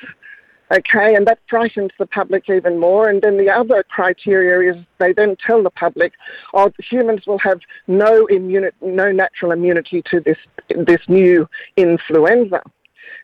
[0.72, 3.08] Okay, and that frightens the public even more.
[3.08, 6.12] And then the other criteria is they then tell the public,
[6.54, 12.62] oh, humans will have no immunity, no natural immunity to this this new influenza.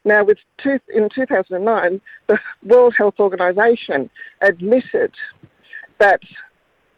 [0.05, 4.11] Now, with two, in 2009, the World Health Organization
[4.41, 5.15] admitted
[5.99, 6.21] that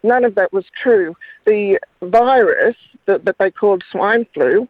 [0.02, 1.14] none of that was true.
[1.44, 4.68] The virus that, that they called swine flu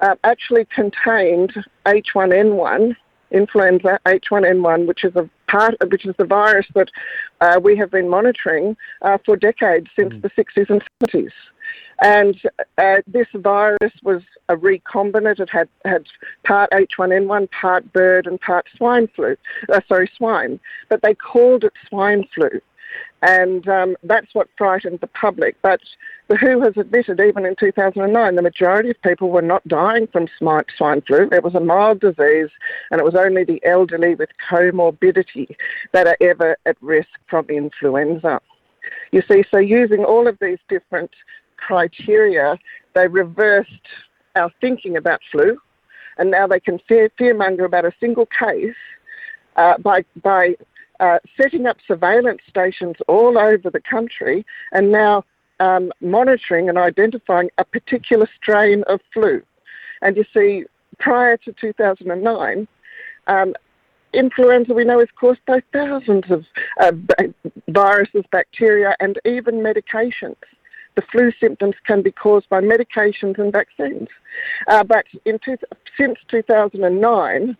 [0.00, 1.54] uh, actually contained
[1.86, 2.94] H1N1,
[3.30, 6.90] influenza H1N1, which is a part, which is the virus that
[7.40, 10.22] uh, we have been monitoring uh, for decades since mm.
[10.22, 11.32] the 60s and 70s.
[12.02, 12.40] And
[12.78, 15.40] uh, this virus was a recombinant.
[15.40, 16.06] It had, had
[16.44, 19.36] part H1N1, part bird, and part swine flu.
[19.72, 20.60] Uh, sorry, swine.
[20.88, 22.60] But they called it swine flu.
[23.22, 25.56] And um, that's what frightened the public.
[25.62, 25.80] But
[26.28, 30.28] the WHO has admitted, even in 2009, the majority of people were not dying from
[30.38, 31.28] swine flu.
[31.32, 32.50] It was a mild disease,
[32.90, 35.56] and it was only the elderly with comorbidity
[35.92, 38.40] that are ever at risk from influenza.
[39.12, 41.10] You see, so using all of these different
[41.66, 42.58] criteria,
[42.94, 43.88] they reversed
[44.36, 45.58] our thinking about flu,
[46.18, 48.74] and now they can fear, fearmonger about a single case
[49.56, 50.56] uh, by by
[51.00, 55.24] uh, setting up surveillance stations all over the country, and now
[55.60, 59.42] um, monitoring and identifying a particular strain of flu.
[60.02, 60.64] And you see,
[60.98, 62.68] prior to 2009.
[63.26, 63.54] Um,
[64.12, 66.44] influenza we know is caused by thousands of
[66.80, 66.92] uh,
[67.68, 70.36] viruses, bacteria, and even medications
[70.96, 74.08] the flu symptoms can be caused by medications and vaccines.
[74.68, 75.56] Uh, but two,
[75.96, 77.56] since 2009,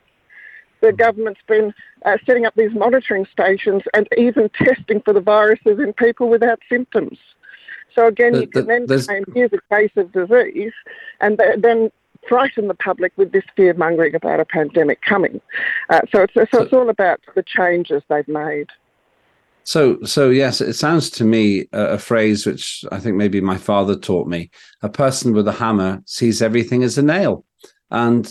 [0.81, 1.73] the government's been
[2.05, 6.61] uh, setting up these monitoring stations and even testing for the viruses in people without
[6.69, 7.19] symptoms.
[7.95, 10.73] So again, the, you can the, then claim here's a case of disease,
[11.21, 11.91] and th- then
[12.29, 15.41] frighten the public with this fear mongering about a pandemic coming.
[15.91, 18.69] Uh, so, it's, so it's all about the changes they've made.
[19.65, 23.57] So, so yes, it sounds to me a, a, phrase which I think maybe my
[23.57, 24.51] father taught me.
[24.83, 27.47] A person with a hammer sees everything as a nail,
[27.91, 28.31] and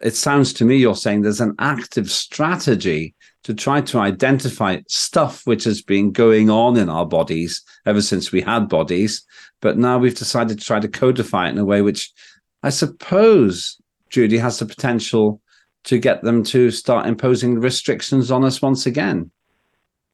[0.00, 5.46] it sounds to me you're saying there's an active strategy to try to identify stuff
[5.46, 9.24] which has been going on in our bodies ever since we had bodies,
[9.62, 12.12] but now we've decided to try to codify it in a way which
[12.62, 15.40] I suppose Judy has the potential
[15.84, 19.30] to get them to start imposing restrictions on us once again.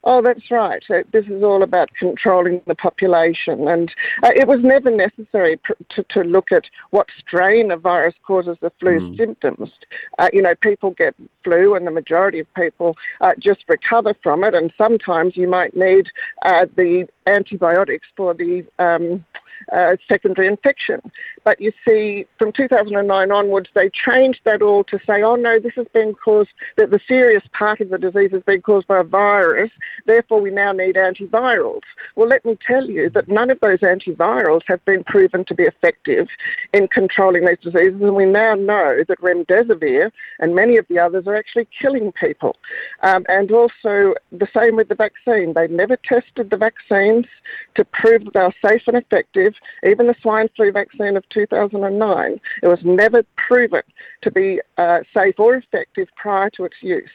[0.04, 0.82] Oh, that's right.
[0.88, 3.88] This is all about controlling the population, and
[4.24, 8.56] uh, it was never necessary pr- to, to look at what strain of virus causes
[8.60, 9.16] the flu mm.
[9.16, 9.70] symptoms.
[10.18, 14.42] Uh, you know, people get flu, and the majority of people uh, just recover from
[14.42, 16.08] it, and sometimes you might need
[16.44, 19.24] uh, the antibiotics for the um,
[19.72, 21.00] uh, secondary infection.
[21.44, 25.74] But you see, from 2009 onwards, they changed that all to say, oh no, this
[25.76, 29.04] has been caused, that the serious part of the disease has been caused by a
[29.04, 29.70] virus,
[30.06, 31.82] therefore we now need antivirals.
[32.16, 35.64] Well, let me tell you that none of those antivirals have been proven to be
[35.64, 36.28] effective
[36.72, 41.26] in controlling these diseases, and we now know that remdesivir and many of the others
[41.26, 42.56] are actually killing people.
[43.02, 45.52] Um, and also the same with the vaccine.
[45.54, 47.26] They never tested the vaccines
[47.74, 49.51] to prove that they are safe and effective.
[49.86, 53.82] Even the swine flu vaccine of 2009, it was never proven
[54.22, 57.10] to be uh, safe or effective prior to its use.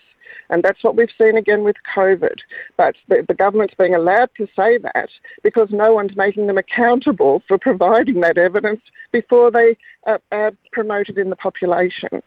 [0.49, 2.39] And that's what we've seen again with COVID.
[2.77, 5.09] But the, the, government's being allowed to say that
[5.43, 8.81] because no one's making them accountable for providing that evidence
[9.11, 12.21] before they uh, promote it in the population.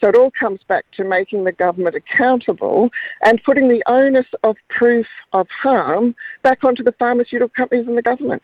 [0.00, 2.90] So it all comes back to making the government accountable
[3.22, 8.02] and putting the onus of proof of harm back onto the pharmaceutical companies and the
[8.02, 8.42] government.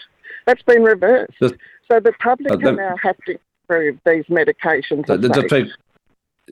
[0.50, 1.34] That's been reversed.
[1.38, 1.56] The,
[1.88, 3.38] so the public uh, the, now have to
[3.68, 5.06] prove these medications.
[5.06, 5.70] The, the,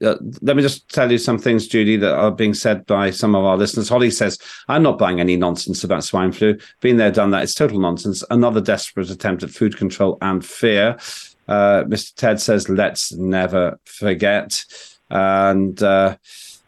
[0.08, 3.34] uh, let me just tell you some things, Judy, that are being said by some
[3.34, 3.88] of our listeners.
[3.88, 4.38] Holly says,
[4.68, 6.56] I'm not buying any nonsense about swine flu.
[6.80, 7.42] Been there, done that.
[7.42, 8.22] It's total nonsense.
[8.30, 10.96] Another desperate attempt at food control and fear.
[11.48, 12.14] Uh, Mr.
[12.14, 14.64] Ted says, let's never forget.
[15.10, 16.18] And uh,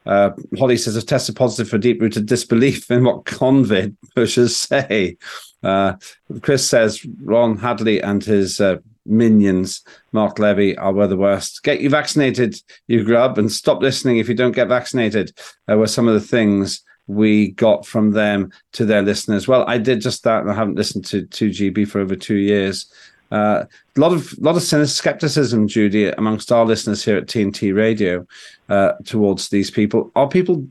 [0.07, 5.17] uh, Holly says, I've tested positive for deep rooted disbelief in what convid pushers say.
[5.63, 5.95] Uh,
[6.41, 9.83] Chris says, Ron Hadley and his uh, minions,
[10.13, 11.63] Mark Levy, are were the worst.
[11.63, 15.33] Get you vaccinated, you grub, and stop listening if you don't get vaccinated,
[15.71, 19.49] uh, were some of the things we got from them to their listeners.
[19.49, 22.91] Well, I did just that, and I haven't listened to 2GB for over two years.
[23.31, 23.65] Uh,
[23.97, 28.27] a lot of lot of skepticism, Judy, amongst our listeners here at TNT Radio
[28.69, 30.11] uh, towards these people.
[30.17, 30.67] Are people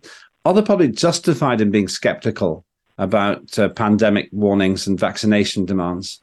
[0.45, 2.65] are the public justified in being skeptical
[2.97, 6.21] about uh, pandemic warnings and vaccination demands?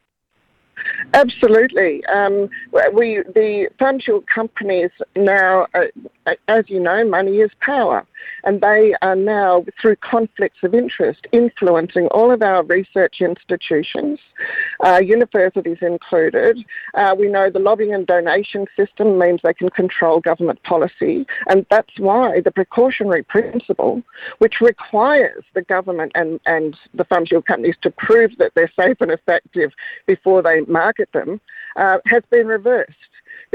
[1.15, 2.05] Absolutely.
[2.07, 2.49] Um,
[2.93, 8.07] we the pharmaceutical companies now, uh, as you know, money is power,
[8.45, 14.19] and they are now through conflicts of interest influencing all of our research institutions,
[14.85, 16.65] uh, universities included.
[16.95, 21.67] Uh, we know the lobbying and donation system means they can control government policy, and
[21.71, 24.03] that's why the precautionary principle,
[24.39, 29.11] which requires the government and and the pharmaceutical companies to prove that they're safe and
[29.11, 29.73] effective
[30.07, 31.41] before they market them
[31.77, 32.93] uh, has been reversed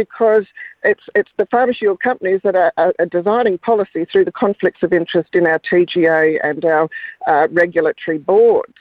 [0.06, 0.46] because
[0.84, 5.30] it's it's the pharmaceutical companies that are, are, designing policy through the conflicts of interest
[5.34, 6.90] in our TGA and our
[7.28, 8.74] uh, regulatory boards.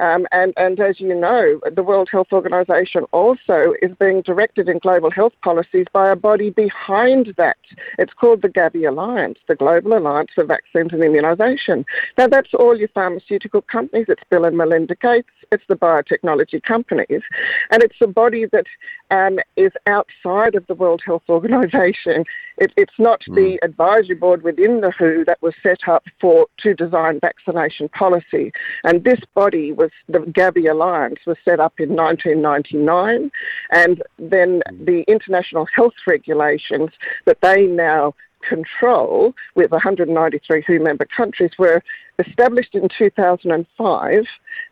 [0.00, 4.78] Um, and, and as you know, the World Health Organization also is being directed in
[4.78, 7.58] global health policies by a body behind that.
[7.98, 11.84] It's called the Gavi Alliance, the Global Alliance for Vaccines and Immunization.
[12.16, 14.06] Now, that's all your pharmaceutical companies.
[14.08, 15.28] It's Bill and Melinda Gates.
[15.52, 17.22] It's the biotechnology companies.
[17.70, 18.66] And it's a body that
[19.10, 22.24] um, is outside of the World Health Organization.
[22.56, 23.34] It, it's not mm.
[23.34, 28.52] the advisory board within the WHO that was set up for to design vaccination policy.
[28.84, 33.30] And this body was the Gavi Alliance was set up in 1999,
[33.70, 36.90] and then the international health regulations
[37.26, 38.14] that they now
[38.48, 41.82] control with 193 WHO member countries were
[42.18, 44.24] established in 2005.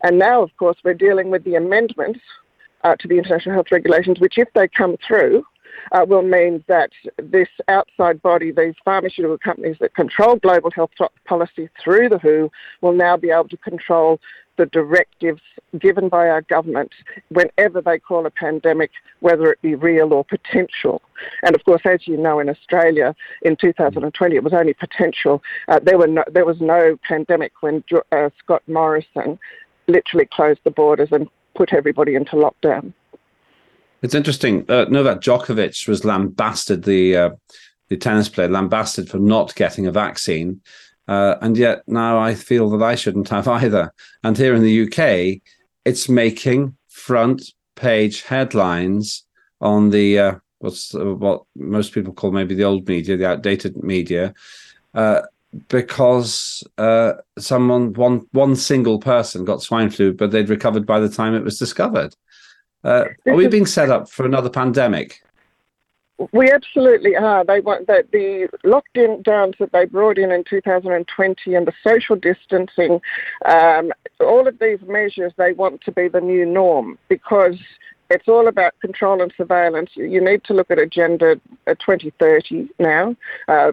[0.02, 2.20] And now, of course, we're dealing with the amendments
[2.84, 5.44] uh, to the international health regulations, which, if they come through,
[5.92, 10.90] uh, will mean that this outside body, these pharmaceutical companies that control global health
[11.26, 12.50] policy through the WHO,
[12.80, 14.20] will now be able to control
[14.58, 15.40] the directives
[15.78, 16.92] given by our government
[17.30, 18.90] whenever they call a pandemic,
[19.20, 21.00] whether it be real or potential.
[21.42, 25.42] And of course, as you know, in Australia in 2020, it was only potential.
[25.68, 27.82] Uh, there, were no, there was no pandemic when
[28.12, 29.38] uh, Scott Morrison
[29.86, 32.92] literally closed the borders and put everybody into lockdown.
[34.02, 34.64] It's interesting.
[34.68, 37.30] Uh, Novak Djokovic was lambasted, the uh,
[37.88, 40.60] the tennis player, lambasted for not getting a vaccine,
[41.08, 43.92] uh, and yet now I feel that I shouldn't have either.
[44.22, 45.40] And here in the UK,
[45.84, 49.24] it's making front page headlines
[49.60, 53.82] on the uh, what's uh, what most people call maybe the old media, the outdated
[53.82, 54.34] media,
[54.94, 55.22] uh,
[55.68, 61.08] because uh, someone one one single person got swine flu, but they'd recovered by the
[61.08, 62.14] time it was discovered.
[62.84, 65.20] Uh, are we being set up for another pandemic?
[66.32, 67.44] We absolutely are.
[67.44, 73.00] They want that the lockdowns that they brought in in 2020 and the social distancing,
[73.44, 77.56] um, all of these measures they want to be the new norm because
[78.10, 79.90] it's all about control and surveillance.
[79.94, 83.14] You need to look at Agenda 2030 now
[83.46, 83.72] uh,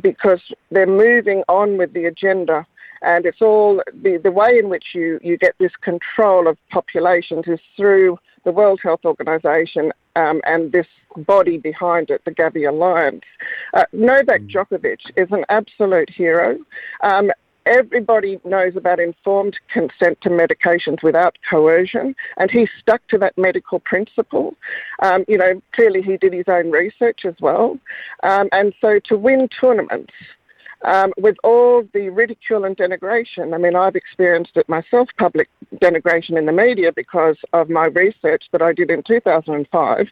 [0.00, 2.66] because they're moving on with the agenda
[3.02, 7.44] And it's all the, the way in which you, you get this control of populations
[7.46, 10.86] is through the World Health Organization um, and this
[11.16, 13.24] body behind it, the Gavi Alliance.
[13.74, 16.58] Uh, Novak Djokovic is an absolute hero.
[17.02, 17.30] Um,
[17.66, 23.78] everybody knows about informed consent to medications without coercion, and he stuck to that medical
[23.80, 24.54] principle.
[25.02, 27.78] Um, you know, clearly he did his own research as well.
[28.22, 30.12] Um, and so to win tournaments,
[30.84, 33.54] um, with all the ridicule and denigration.
[33.54, 38.44] I mean, I've experienced it myself, public denigration in the media because of my research
[38.52, 40.08] that I did in 2005.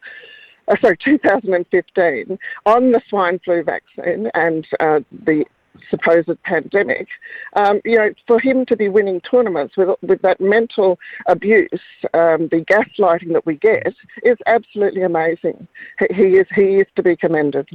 [0.68, 5.44] Uh, sorry, 2015 on the swine flu vaccine and uh, the
[5.88, 7.08] supposed pandemic,
[7.54, 11.68] um, you know, for him to be winning tournaments with with that mental abuse,
[12.14, 15.66] um, the gaslighting that we get, is absolutely amazing.
[15.98, 17.68] He, he is he is to be commended.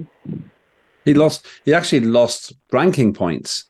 [1.05, 1.45] He lost.
[1.63, 3.65] He actually lost ranking points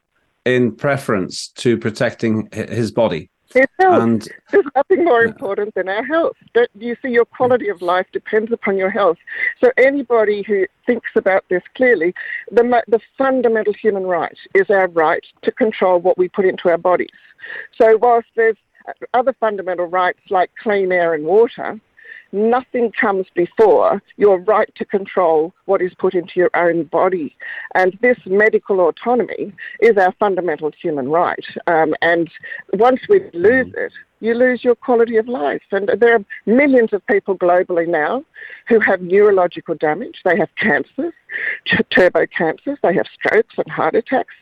[0.45, 3.29] in preference to protecting his body.
[3.53, 3.65] His.
[3.79, 6.35] And, There's nothing more important than our health.
[6.53, 9.17] Don't you see, your quality of life depends upon your health.
[9.61, 12.13] So anybody who thinks about this clearly,
[12.51, 16.77] the the fundamental human right is our right to control what we put into our
[16.77, 17.09] bodies.
[17.77, 18.57] So whilst there's
[19.13, 21.79] other fundamental rights like clean air and water,
[22.35, 27.35] nothing comes before your right to control what is put into your own body.
[27.73, 31.45] And this medical autonomy is our fundamental human right.
[31.67, 32.29] Um, and
[32.73, 33.93] once we lose it,
[34.25, 35.61] you lose your quality of life.
[35.71, 38.23] And there are millions of people globally now
[38.67, 40.21] who have neurological damage.
[40.25, 41.13] They have cancers,
[41.91, 44.33] turbo cancers, they have strokes and heart attacks.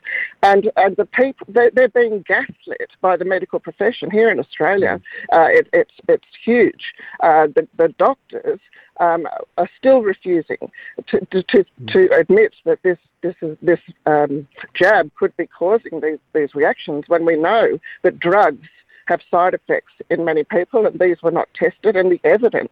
[0.42, 5.02] And, and the people, they're, they're being gaslit by the medical profession here in Australia.
[5.32, 6.94] Uh, it, it's, it's huge.
[7.22, 8.60] Uh, the, the doctors
[9.00, 9.28] um,
[9.58, 10.72] are still refusing
[11.08, 16.02] to, to, to, to, admit that this this is, this um, jab could be causing
[16.02, 18.68] these, these reactions when we know that drugs
[19.06, 22.72] have side effects in many people, and these were not tested, and the evidence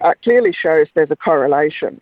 [0.00, 2.00] uh, clearly shows there's a correlation.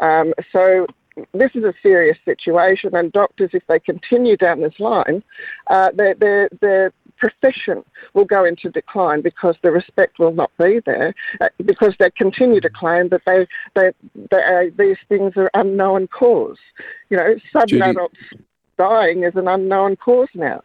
[0.00, 0.86] Um, so
[1.32, 5.22] this is a serious situation, and doctors, if they continue down this line,
[5.68, 10.80] uh, their, their, their profession will go into decline because the respect will not be
[10.84, 13.92] there, uh, because they continue to claim that they, they,
[14.30, 16.58] they uh, these things are unknown cause.
[17.10, 18.18] You know, sudden adults
[18.76, 20.62] dying is an unknown cause now.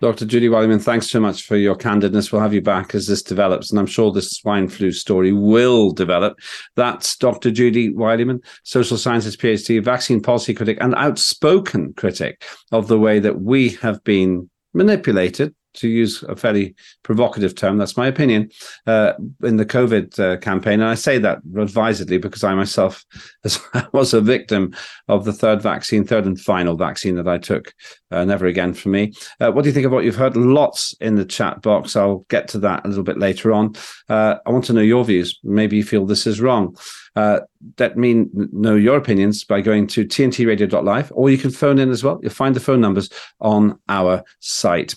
[0.00, 0.24] Dr.
[0.24, 2.30] Judy Wilyman, thanks so much for your candidness.
[2.32, 5.90] We'll have you back as this develops, and I'm sure this swine flu story will
[5.90, 6.38] develop.
[6.76, 7.50] That's Dr.
[7.50, 13.40] Judy Wilyman, social sciences PhD, vaccine policy critic, and outspoken critic of the way that
[13.40, 18.50] we have been manipulated to use a fairly provocative term, that's my opinion,
[18.86, 19.12] uh,
[19.42, 20.80] in the COVID uh, campaign.
[20.80, 23.04] And I say that advisedly because I myself
[23.92, 24.74] was a victim
[25.08, 27.72] of the third vaccine, third and final vaccine that I took.
[28.10, 29.12] Uh, never again for me.
[29.40, 30.36] Uh, what do you think of what you've heard?
[30.36, 31.96] Lots in the chat box.
[31.96, 33.74] I'll get to that a little bit later on.
[34.08, 35.38] Uh, I want to know your views.
[35.42, 36.76] Maybe you feel this is wrong.
[37.16, 37.40] Uh,
[37.78, 42.02] let me know your opinions by going to tntradio.live, or you can phone in as
[42.02, 42.18] well.
[42.22, 43.10] You'll find the phone numbers
[43.40, 44.94] on our site.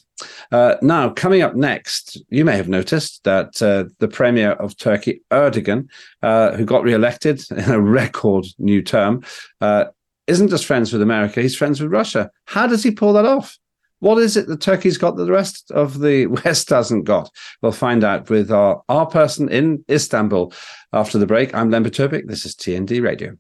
[0.52, 5.22] Uh, now, coming up next, you may have noticed that uh, the Premier of Turkey,
[5.32, 5.88] Erdogan,
[6.24, 9.24] uh, who got re-elected in a record new term,
[9.62, 9.86] uh,
[10.26, 12.30] isn't just friends with America, he's friends with Russia.
[12.46, 13.58] How does he pull that off?
[14.00, 17.32] What is it that Turkey's got that the rest of the West hasn't got?
[17.62, 20.54] We'll find out with our, our person in Istanbul
[20.94, 21.54] after the break.
[21.56, 22.28] I'm Lembit Öpik.
[22.28, 23.38] This is TNT Radio.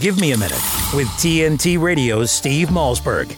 [0.00, 0.60] Give me a minute
[0.94, 3.34] with TNT Radio's Steve Malzberg.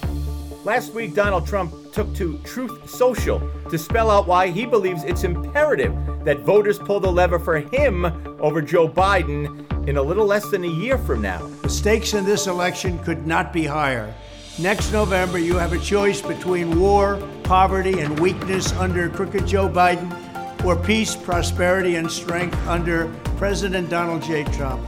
[0.65, 3.41] Last week, Donald Trump took to Truth Social
[3.71, 5.95] to spell out why he believes it's imperative
[6.25, 8.05] that voters pull the lever for him
[8.41, 11.47] over Joe Biden in a little less than a year from now.
[11.63, 14.13] The stakes in this election could not be higher.
[14.61, 20.13] Next November, you have a choice between war, poverty, and weakness under crooked Joe Biden,
[20.65, 23.07] or peace, prosperity, and strength under
[23.37, 24.43] President Donald J.
[24.43, 24.85] Trump.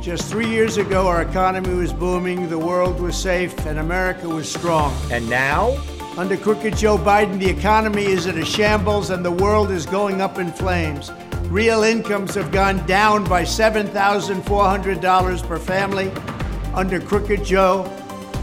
[0.00, 4.48] Just three years ago, our economy was booming, the world was safe, and America was
[4.48, 4.96] strong.
[5.10, 5.76] And now?
[6.16, 10.20] Under crooked Joe Biden, the economy is in a shambles and the world is going
[10.20, 11.10] up in flames.
[11.48, 16.12] Real incomes have gone down by $7,400 per family.
[16.74, 17.92] Under crooked Joe,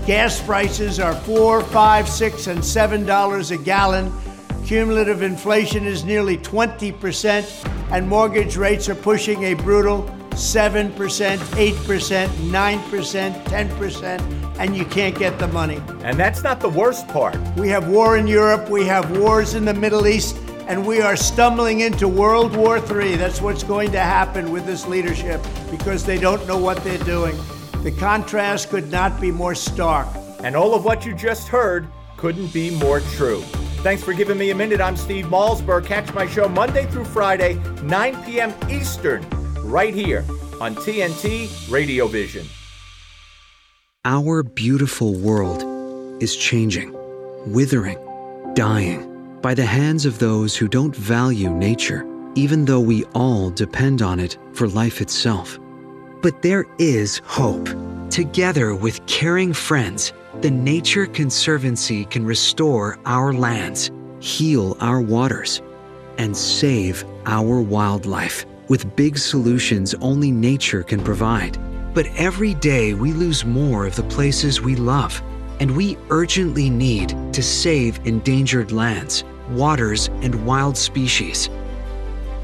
[0.08, 4.10] gas prices are four, five, six, and seven dollars a gallon.
[4.66, 13.44] Cumulative inflation is nearly 20%, and mortgage rates are pushing a brutal 7%, 8%, 9%,
[13.44, 15.82] 10%, and you can't get the money.
[16.04, 17.36] And that's not the worst part.
[17.58, 20.38] We have war in Europe, we have wars in the Middle East,
[20.70, 23.18] and we are stumbling into World War III.
[23.18, 27.38] That's what's going to happen with this leadership because they don't know what they're doing.
[27.84, 30.08] The contrast could not be more stark.
[30.44, 33.42] And all of what you just heard couldn't be more true.
[33.82, 34.82] Thanks for giving me a minute.
[34.82, 35.86] I'm Steve Malzberg.
[35.86, 38.54] Catch my show Monday through Friday, 9 p.m.
[38.70, 39.26] Eastern,
[39.64, 40.26] right here
[40.60, 42.46] on TNT Radio Vision.
[44.04, 45.64] Our beautiful world
[46.22, 46.94] is changing,
[47.54, 47.98] withering,
[48.56, 52.06] dying by the hands of those who don't value nature,
[52.36, 55.60] even though we all depend on it for life itself.
[56.22, 57.70] But there is hope.
[58.10, 65.62] Together with caring friends, the Nature Conservancy can restore our lands, heal our waters,
[66.18, 71.58] and save our wildlife with big solutions only nature can provide.
[71.94, 75.22] But every day we lose more of the places we love,
[75.60, 81.50] and we urgently need to save endangered lands, waters, and wild species.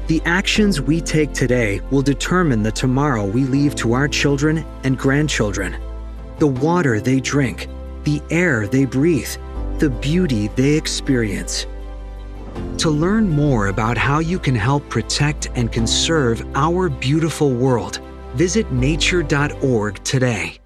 [0.06, 4.98] The actions we take today will determine the tomorrow we leave to our children and
[4.98, 5.76] grandchildren.
[6.38, 7.68] The water they drink,
[8.04, 9.34] the air they breathe,
[9.78, 11.66] the beauty they experience.
[12.78, 18.00] To learn more about how you can help protect and conserve our beautiful world,
[18.34, 20.58] visit nature.org today.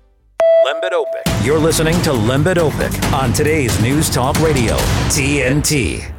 [0.67, 1.47] Öpik.
[1.47, 4.77] You're listening to Lembit Öpik on today's News Talk Radio,
[5.09, 6.18] TNT.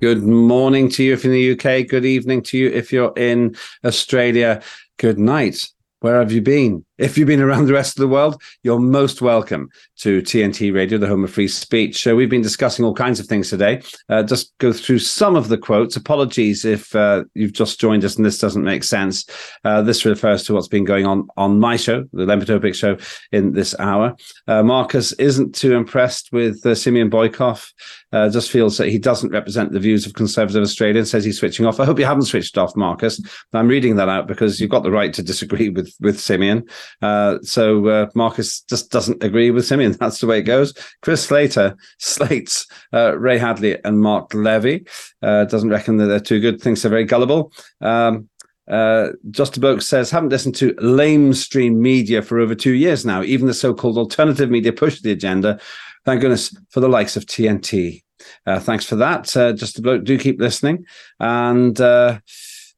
[0.00, 1.86] Good morning to you if you're in the UK.
[1.86, 4.62] Good evening to you if you're in Australia.
[4.96, 5.68] Good night.
[6.00, 6.86] Where have you been?
[7.00, 9.70] If you've been around the rest of the world, you're most welcome
[10.00, 12.02] to TNT Radio, the home of free speech.
[12.02, 13.80] So we've been discussing all kinds of things today.
[14.10, 15.96] Uh, just go through some of the quotes.
[15.96, 19.24] Apologies if uh, you've just joined us and this doesn't make sense.
[19.64, 22.98] Uh, this refers to what's been going on on my show, the Lembit Öpik show,
[23.32, 24.14] in this hour.
[24.46, 27.72] Uh, Marcus isn't too impressed with uh, Simeon Boikov.
[28.12, 31.64] Uh, just feels that he doesn't represent the views of conservative Australia says he's switching
[31.64, 31.80] off.
[31.80, 33.20] I hope you haven't switched off, Marcus.
[33.54, 36.66] I'm reading that out because you've got the right to disagree with with Simeon.
[37.02, 39.92] Uh, so uh, Marcus just doesn't agree with Simeon.
[39.92, 40.74] That's the way it goes.
[41.02, 44.86] Chris Slater slates uh, Ray Hadley and Mark Levy.
[45.22, 46.60] Uh, doesn't reckon that they're too good.
[46.60, 47.52] Thinks they're very gullible.
[47.80, 48.28] Um,
[48.70, 53.22] uh, Just says, haven't listened to lamestream media for over two years now.
[53.22, 55.58] Even the so called alternative media pushed the agenda.
[56.04, 58.02] Thank goodness for the likes of TNT.
[58.46, 59.36] Uh, thanks for that.
[59.36, 60.86] Uh, Just a Bloke, do keep listening.
[61.18, 62.20] And uh,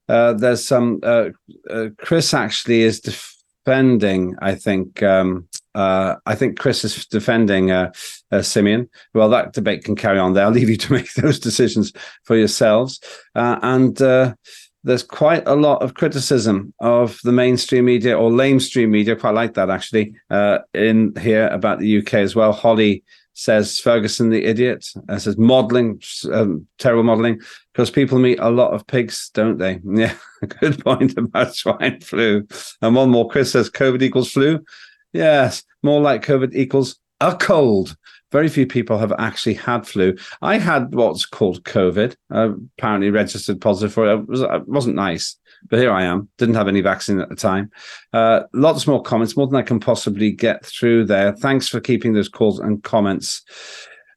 [0.08, 1.30] uh, there's some, uh,
[1.98, 3.00] Chris actually is
[3.64, 5.02] defending, I think.
[5.02, 7.92] Um, uh, I think Chris is defending uh,
[8.30, 8.88] uh, Simeon.
[9.14, 10.44] Well, that debate can carry on there.
[10.44, 11.92] I'll leave you to make those decisions
[12.24, 13.00] for yourselves.
[13.34, 14.34] Uh, and uh,
[14.84, 19.16] there's quite a lot of criticism of the mainstream media or lamestream media.
[19.16, 22.52] Quite like that actually uh, in here about the UK as well.
[22.52, 23.04] Holly
[23.42, 24.86] says Ferguson the idiot.
[25.08, 26.00] Uh, says modelling,
[26.32, 27.40] um, terrible modelling,
[27.72, 29.80] because people meet a lot of pigs, don't they?
[29.84, 30.14] Yeah,
[30.60, 32.46] good point about swine flu.
[32.80, 34.64] And one more, Chris says COVID equals flu.
[35.12, 37.96] Yes, more like COVID equals a cold.
[38.30, 40.16] Very few people have actually had flu.
[40.40, 42.14] I had what's called COVID.
[42.30, 44.20] Apparently registered positive for it.
[44.20, 45.36] It, was, it wasn't nice,
[45.68, 46.28] but here I am.
[46.38, 47.70] Didn't have any vaccine at the time.
[48.12, 51.32] Uh, lots more comments, more than I can possibly get through there.
[51.32, 53.42] Thanks for keeping those calls and comments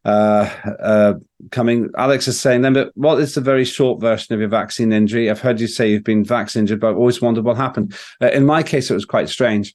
[0.05, 1.13] uh, uh,
[1.51, 1.89] coming.
[1.97, 5.29] Alex is saying, then, but what is the very short version of your vaccine injury?
[5.29, 7.95] I've heard you say you've been vaccine injured, but I've always wondered what happened.
[8.21, 9.73] Uh, in my case, it was quite strange.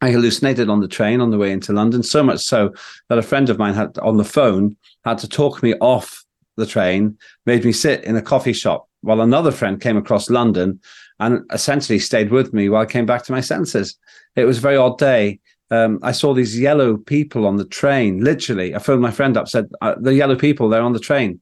[0.00, 2.74] I hallucinated on the train on the way into London, so much so
[3.08, 6.24] that a friend of mine had on the phone had to talk me off
[6.56, 10.80] the train, made me sit in a coffee shop while another friend came across London
[11.20, 13.96] and essentially stayed with me while I came back to my senses.
[14.34, 15.40] It was a very odd day.
[15.70, 18.22] Um, I saw these yellow people on the train.
[18.22, 21.40] Literally, I phoned my friend up, said, uh, "The yellow people, they're on the train."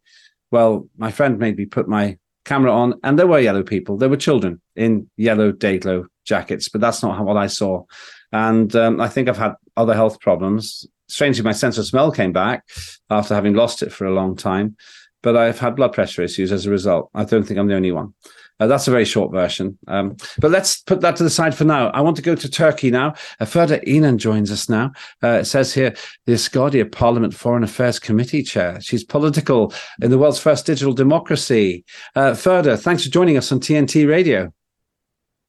[0.50, 3.96] Well, my friend made me put my camera on, and there were yellow people.
[3.96, 7.84] There were children in yellow Dayglow jackets, but that's not what I saw.
[8.32, 10.86] And um, I think I've had other health problems.
[11.08, 12.64] Strangely, my sense of smell came back
[13.10, 14.76] after having lost it for a long time.
[15.23, 17.11] But I've had blood pressure issues as a result.
[17.14, 18.14] I don't think I'm the only one.
[18.62, 19.77] Uh, that's a very short version.
[19.89, 21.89] Um, but let's put that to the side for now.
[21.89, 23.14] I want to go to Turkey now.
[23.41, 24.93] Uh, Ferda Inan joins us now.
[25.23, 25.95] Uh, it says here,
[26.27, 28.81] the Asgardia Parliament Foreign Affairs Committee Chair.
[28.81, 31.85] She's political in the world's first digital democracy.
[32.14, 34.53] Uh, Ferda, thanks for joining us on TNT Radio.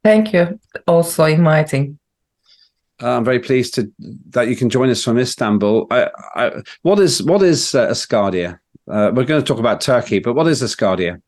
[0.04, 0.60] Thank you.
[0.88, 2.00] Also inviting.
[3.02, 3.92] Uh, I'm very pleased to
[4.30, 5.88] that you can join us from Istanbul.
[5.92, 6.52] I, I,
[6.82, 7.94] what is what is uh?
[8.90, 11.22] Uh, we're going to talk about Turkey, but what is Asgardia?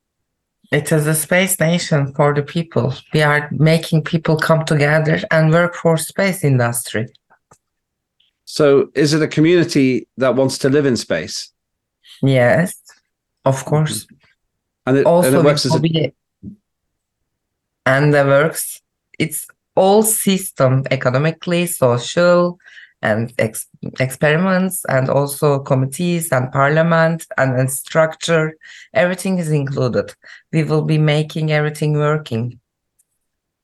[0.72, 2.94] It is a space nation for the people.
[3.14, 7.08] We are making people come together and work for space industry.
[8.46, 11.52] So, is it a community that wants to live in space?
[12.22, 12.76] Yes,
[13.44, 14.08] of course.
[14.86, 16.14] And it, also and it works as a,
[17.86, 18.82] and the works.
[19.18, 22.58] It's all system economically, social,
[23.02, 23.68] and ex-
[24.00, 28.56] experiments and also committees and parliament and, and structure.
[28.94, 30.14] Everything is included.
[30.52, 32.60] We will be making everything working.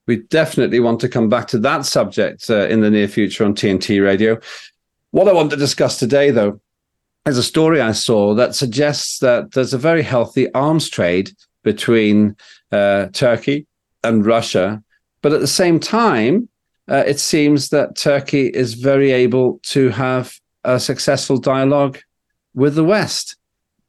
[0.06, 3.54] We definitely want to come back to that subject uh, in the near future on
[3.54, 4.38] tnt radio.
[5.10, 6.60] What i want to discuss today though
[7.26, 11.30] is a story i saw that suggests that there's a very healthy arms trade
[11.62, 12.36] between
[12.72, 13.66] uh, turkey
[14.02, 14.82] and russia
[15.20, 16.48] but at the same time
[16.90, 21.98] uh, it seems that Turkey is very able to have a successful dialogue
[22.54, 23.36] with the West.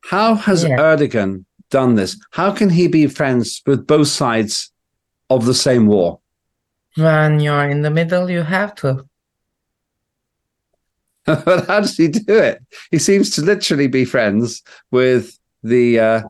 [0.02, 0.78] How has yeah.
[0.78, 2.20] Erdogan done this?
[2.32, 4.72] How can he be friends with both sides
[5.30, 6.20] of the same war?
[6.96, 9.08] When you're in the middle, you have to.
[11.26, 12.62] but how does he do it?
[12.92, 16.22] He seems to literally be friends with the uh,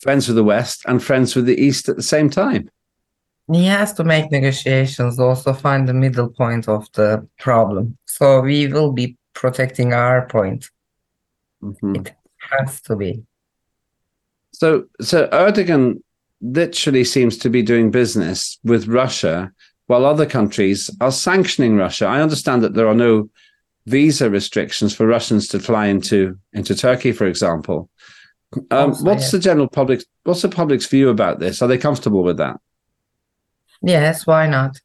[0.00, 2.70] friends with the West and friends with the East at the same time
[3.54, 7.96] he has to make negotiations, also find the middle point of the problem.
[8.06, 10.70] So we will be protecting our point.
[11.62, 11.96] Mm-hmm.
[11.96, 12.14] It
[12.50, 13.22] has to be.
[14.52, 16.02] So, so Erdogan
[16.40, 19.52] literally seems to be doing business with Russia,
[19.86, 22.06] while other countries are sanctioning Russia.
[22.06, 23.28] I understand that there are no
[23.86, 27.90] visa restrictions for Russians to fly into into Turkey, for example.
[28.70, 29.38] Um, also, what's yeah.
[29.38, 30.04] the general public?
[30.24, 31.62] What's the public's view about this?
[31.62, 32.60] Are they comfortable with that?
[33.82, 34.80] Yes, why not?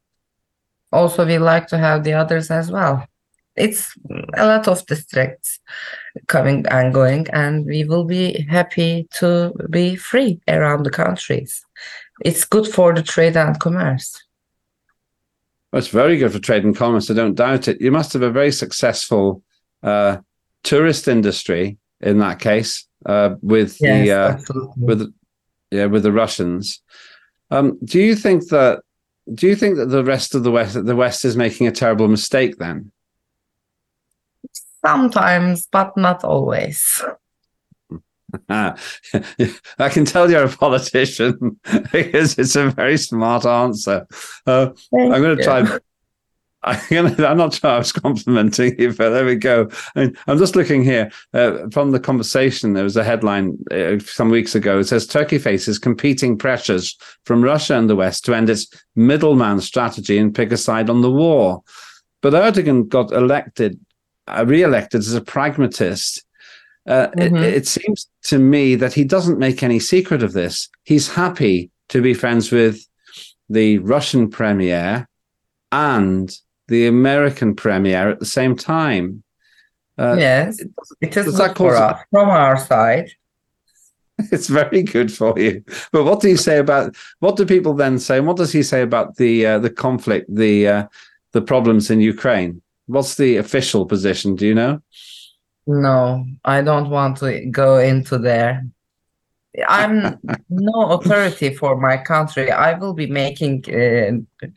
[0.92, 3.06] Also, we like to have the others as well.
[3.56, 3.94] It's
[4.34, 5.60] a lot of districts
[6.26, 11.64] coming and going, and we will be happy to be free around the countries.
[12.24, 14.22] It's good for the trade and commerce.
[15.72, 17.10] Well, it's very good for trade and commerce.
[17.10, 17.80] I don't doubt it.
[17.80, 19.42] You must have a very successful
[19.82, 20.18] uh,
[20.62, 24.06] tourist industry in that case uh, with yes,
[24.46, 25.12] the uh, with
[25.70, 26.82] yeah with the Russians.
[27.50, 28.82] Um, do you think that
[29.34, 32.08] do you think that the rest of the West, the West is making a terrible
[32.08, 32.92] mistake then?
[34.84, 37.02] Sometimes, but not always.
[38.48, 38.78] I
[39.90, 41.58] can tell you're a politician
[41.92, 44.06] because it's a very smart answer.
[44.46, 45.78] Uh, I'm going to try.
[46.66, 49.68] I'm not sure I was complimenting you, but there we go.
[49.94, 52.72] I mean, I'm just looking here uh, from the conversation.
[52.72, 54.80] There was a headline uh, some weeks ago.
[54.80, 59.60] It says Turkey faces competing pressures from Russia and the West to end its middleman
[59.60, 61.62] strategy and pick a side on the war.
[62.20, 63.78] But Erdogan got elected,
[64.26, 66.24] uh, re-elected as a pragmatist.
[66.88, 67.36] Uh, mm-hmm.
[67.36, 70.68] it, it seems to me that he doesn't make any secret of this.
[70.82, 72.80] He's happy to be friends with
[73.48, 75.06] the Russian premier
[75.70, 76.36] and
[76.68, 79.22] the American premiere at the same time.
[79.98, 80.60] Uh, yes,
[81.00, 83.10] it is good for us from our side.
[84.32, 85.62] It's very good for you.
[85.92, 88.16] But what do you say about what do people then say?
[88.16, 90.86] And what does he say about the uh, the conflict, the uh,
[91.32, 92.62] the problems in Ukraine?
[92.86, 94.34] What's the official position?
[94.34, 94.80] Do you know?
[95.66, 98.64] No, I don't want to go into there.
[99.68, 102.50] I'm no authority for my country.
[102.50, 104.48] I will be making uh,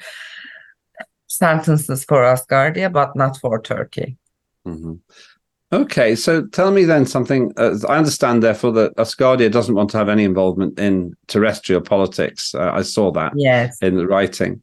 [1.39, 4.17] sentences for Asgardia, but not for Turkey.
[4.67, 4.95] Mm-hmm.
[5.71, 7.53] Okay, so tell me then something.
[7.55, 12.53] Uh, I understand, therefore, that Asgardia doesn't want to have any involvement in terrestrial politics.
[12.55, 13.77] Uh, I saw that yes.
[13.81, 14.61] in the writing.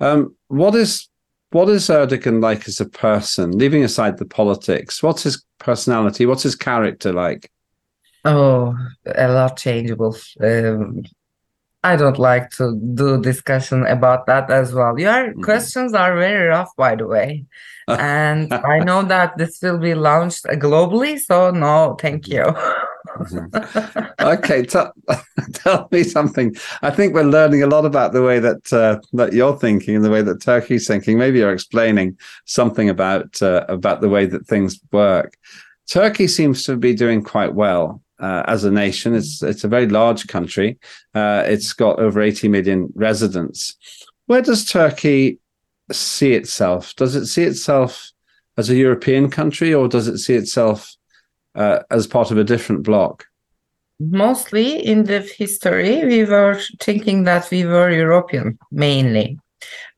[0.00, 1.08] Um, what is
[1.50, 3.52] what is Erdogan like as a person?
[3.52, 6.26] Leaving aside the politics, what's his personality?
[6.26, 7.50] What's his character like?
[8.24, 10.16] Oh, a lot changeable.
[10.40, 11.02] Um,
[11.84, 14.98] I don't like to do discussion about that as well.
[14.98, 15.42] Your mm-hmm.
[15.42, 17.44] questions are very rough, by the way.
[17.88, 22.44] and I know that this will be launched globally, so no, thank you.
[22.44, 24.12] mm-hmm.
[24.20, 24.92] okay, tell,
[25.52, 26.54] tell me something.
[26.82, 30.04] I think we're learning a lot about the way that uh, that you're thinking and
[30.04, 31.18] the way that Turkey's thinking.
[31.18, 35.36] Maybe you're explaining something about uh, about the way that things work.
[35.88, 39.14] Turkey seems to be doing quite well uh, as a nation.
[39.14, 40.78] It's it's a very large country.
[41.14, 43.76] Uh, it's got over 80 million residents.
[44.26, 45.38] Where does Turkey
[45.90, 46.94] see itself?
[46.96, 48.12] Does it see itself
[48.56, 50.94] as a European country, or does it see itself
[51.54, 53.26] uh, as part of a different bloc?
[53.98, 59.38] Mostly in the history, we were thinking that we were European mainly.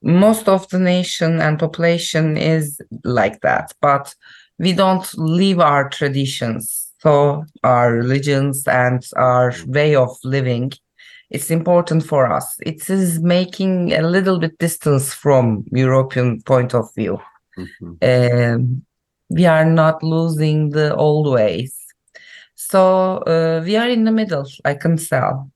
[0.03, 4.15] Most of the nation and population is like that, but
[4.59, 10.73] we don't leave our traditions so our religions and our way of living
[11.31, 16.93] it's important for us it is making a little bit distance from european point of
[16.95, 17.21] view
[17.59, 17.93] mm-hmm.
[18.03, 18.83] um,
[19.29, 21.77] we are not losing the old ways
[22.55, 25.51] so uh, we are in the middle i can tell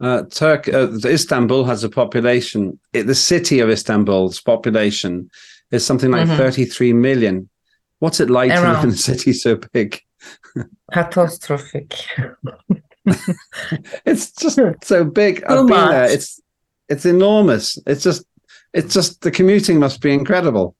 [0.00, 2.76] uh, Turk, uh, Istanbul has a population.
[2.92, 5.30] It, the city of Istanbul's population
[5.70, 6.36] is something like Mhm.
[6.36, 7.48] 33 million.
[8.02, 10.00] What's it like to live in a city so big?
[10.92, 11.94] Catastrophic.
[14.04, 15.44] It's just so big.
[15.44, 16.10] I've been there.
[16.10, 16.40] It's
[16.88, 17.78] it's enormous.
[17.86, 18.24] It's just
[18.74, 20.74] it's just the commuting must be incredible.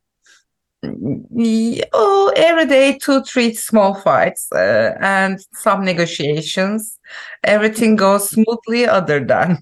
[0.85, 6.99] Oh, every day, two, three small fights uh, and some negotiations.
[7.45, 9.59] Everything goes smoothly, other than.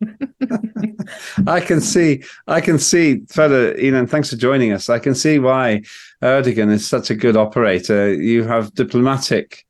[1.46, 4.88] I can see, I can see, Ferda, Inan, thanks for joining us.
[4.88, 5.82] I can see why
[6.22, 8.12] Erdogan is such a good operator.
[8.12, 9.64] You have diplomatic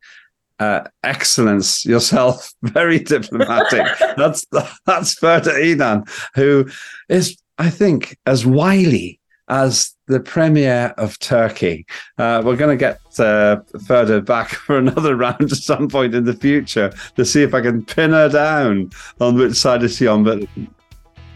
[0.59, 3.87] uh, excellence yourself, very diplomatic.
[4.17, 4.47] that's
[4.87, 6.69] that's Ferda Inan, who
[7.09, 11.87] is, I think, as wily as the premier of Turkey.
[12.19, 16.25] Uh, we're going to get uh, Ferda back for another round at some point in
[16.25, 18.91] the future to see if I can pin her down
[19.21, 20.25] on which side is she on.
[20.25, 20.45] But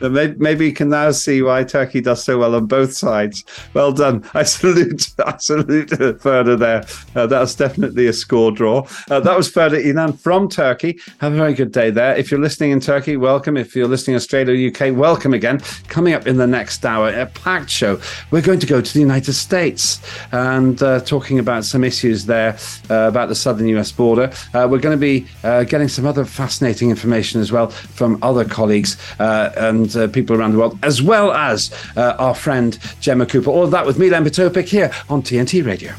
[0.02, 3.44] but may- Maybe you can now see why Turkey does so well on both sides.
[3.72, 4.28] Well done.
[4.34, 6.84] I salute, I salute Ferda there.
[7.14, 8.86] Uh, definitely a score draw.
[9.10, 10.98] Uh, that was Ferda Inan from Turkey.
[11.20, 12.16] Have a very good day there.
[12.16, 13.56] If you're listening in Turkey, welcome.
[13.56, 15.60] If you're listening in Australia, UK, welcome again.
[15.86, 18.00] Coming up in the next hour, a packed show.
[18.32, 20.00] We're going to go to the United States
[20.32, 22.58] and uh, talking about some issues there
[22.90, 24.32] uh, about the southern US border.
[24.52, 28.44] Uh, we're going to be uh, getting some other fascinating information as well from other
[28.44, 29.50] colleagues uh,
[29.96, 33.50] uh, people around the world, as well as uh, our friend Gemma Cooper.
[33.50, 35.94] All that with me, Lembit here on TNT Radio.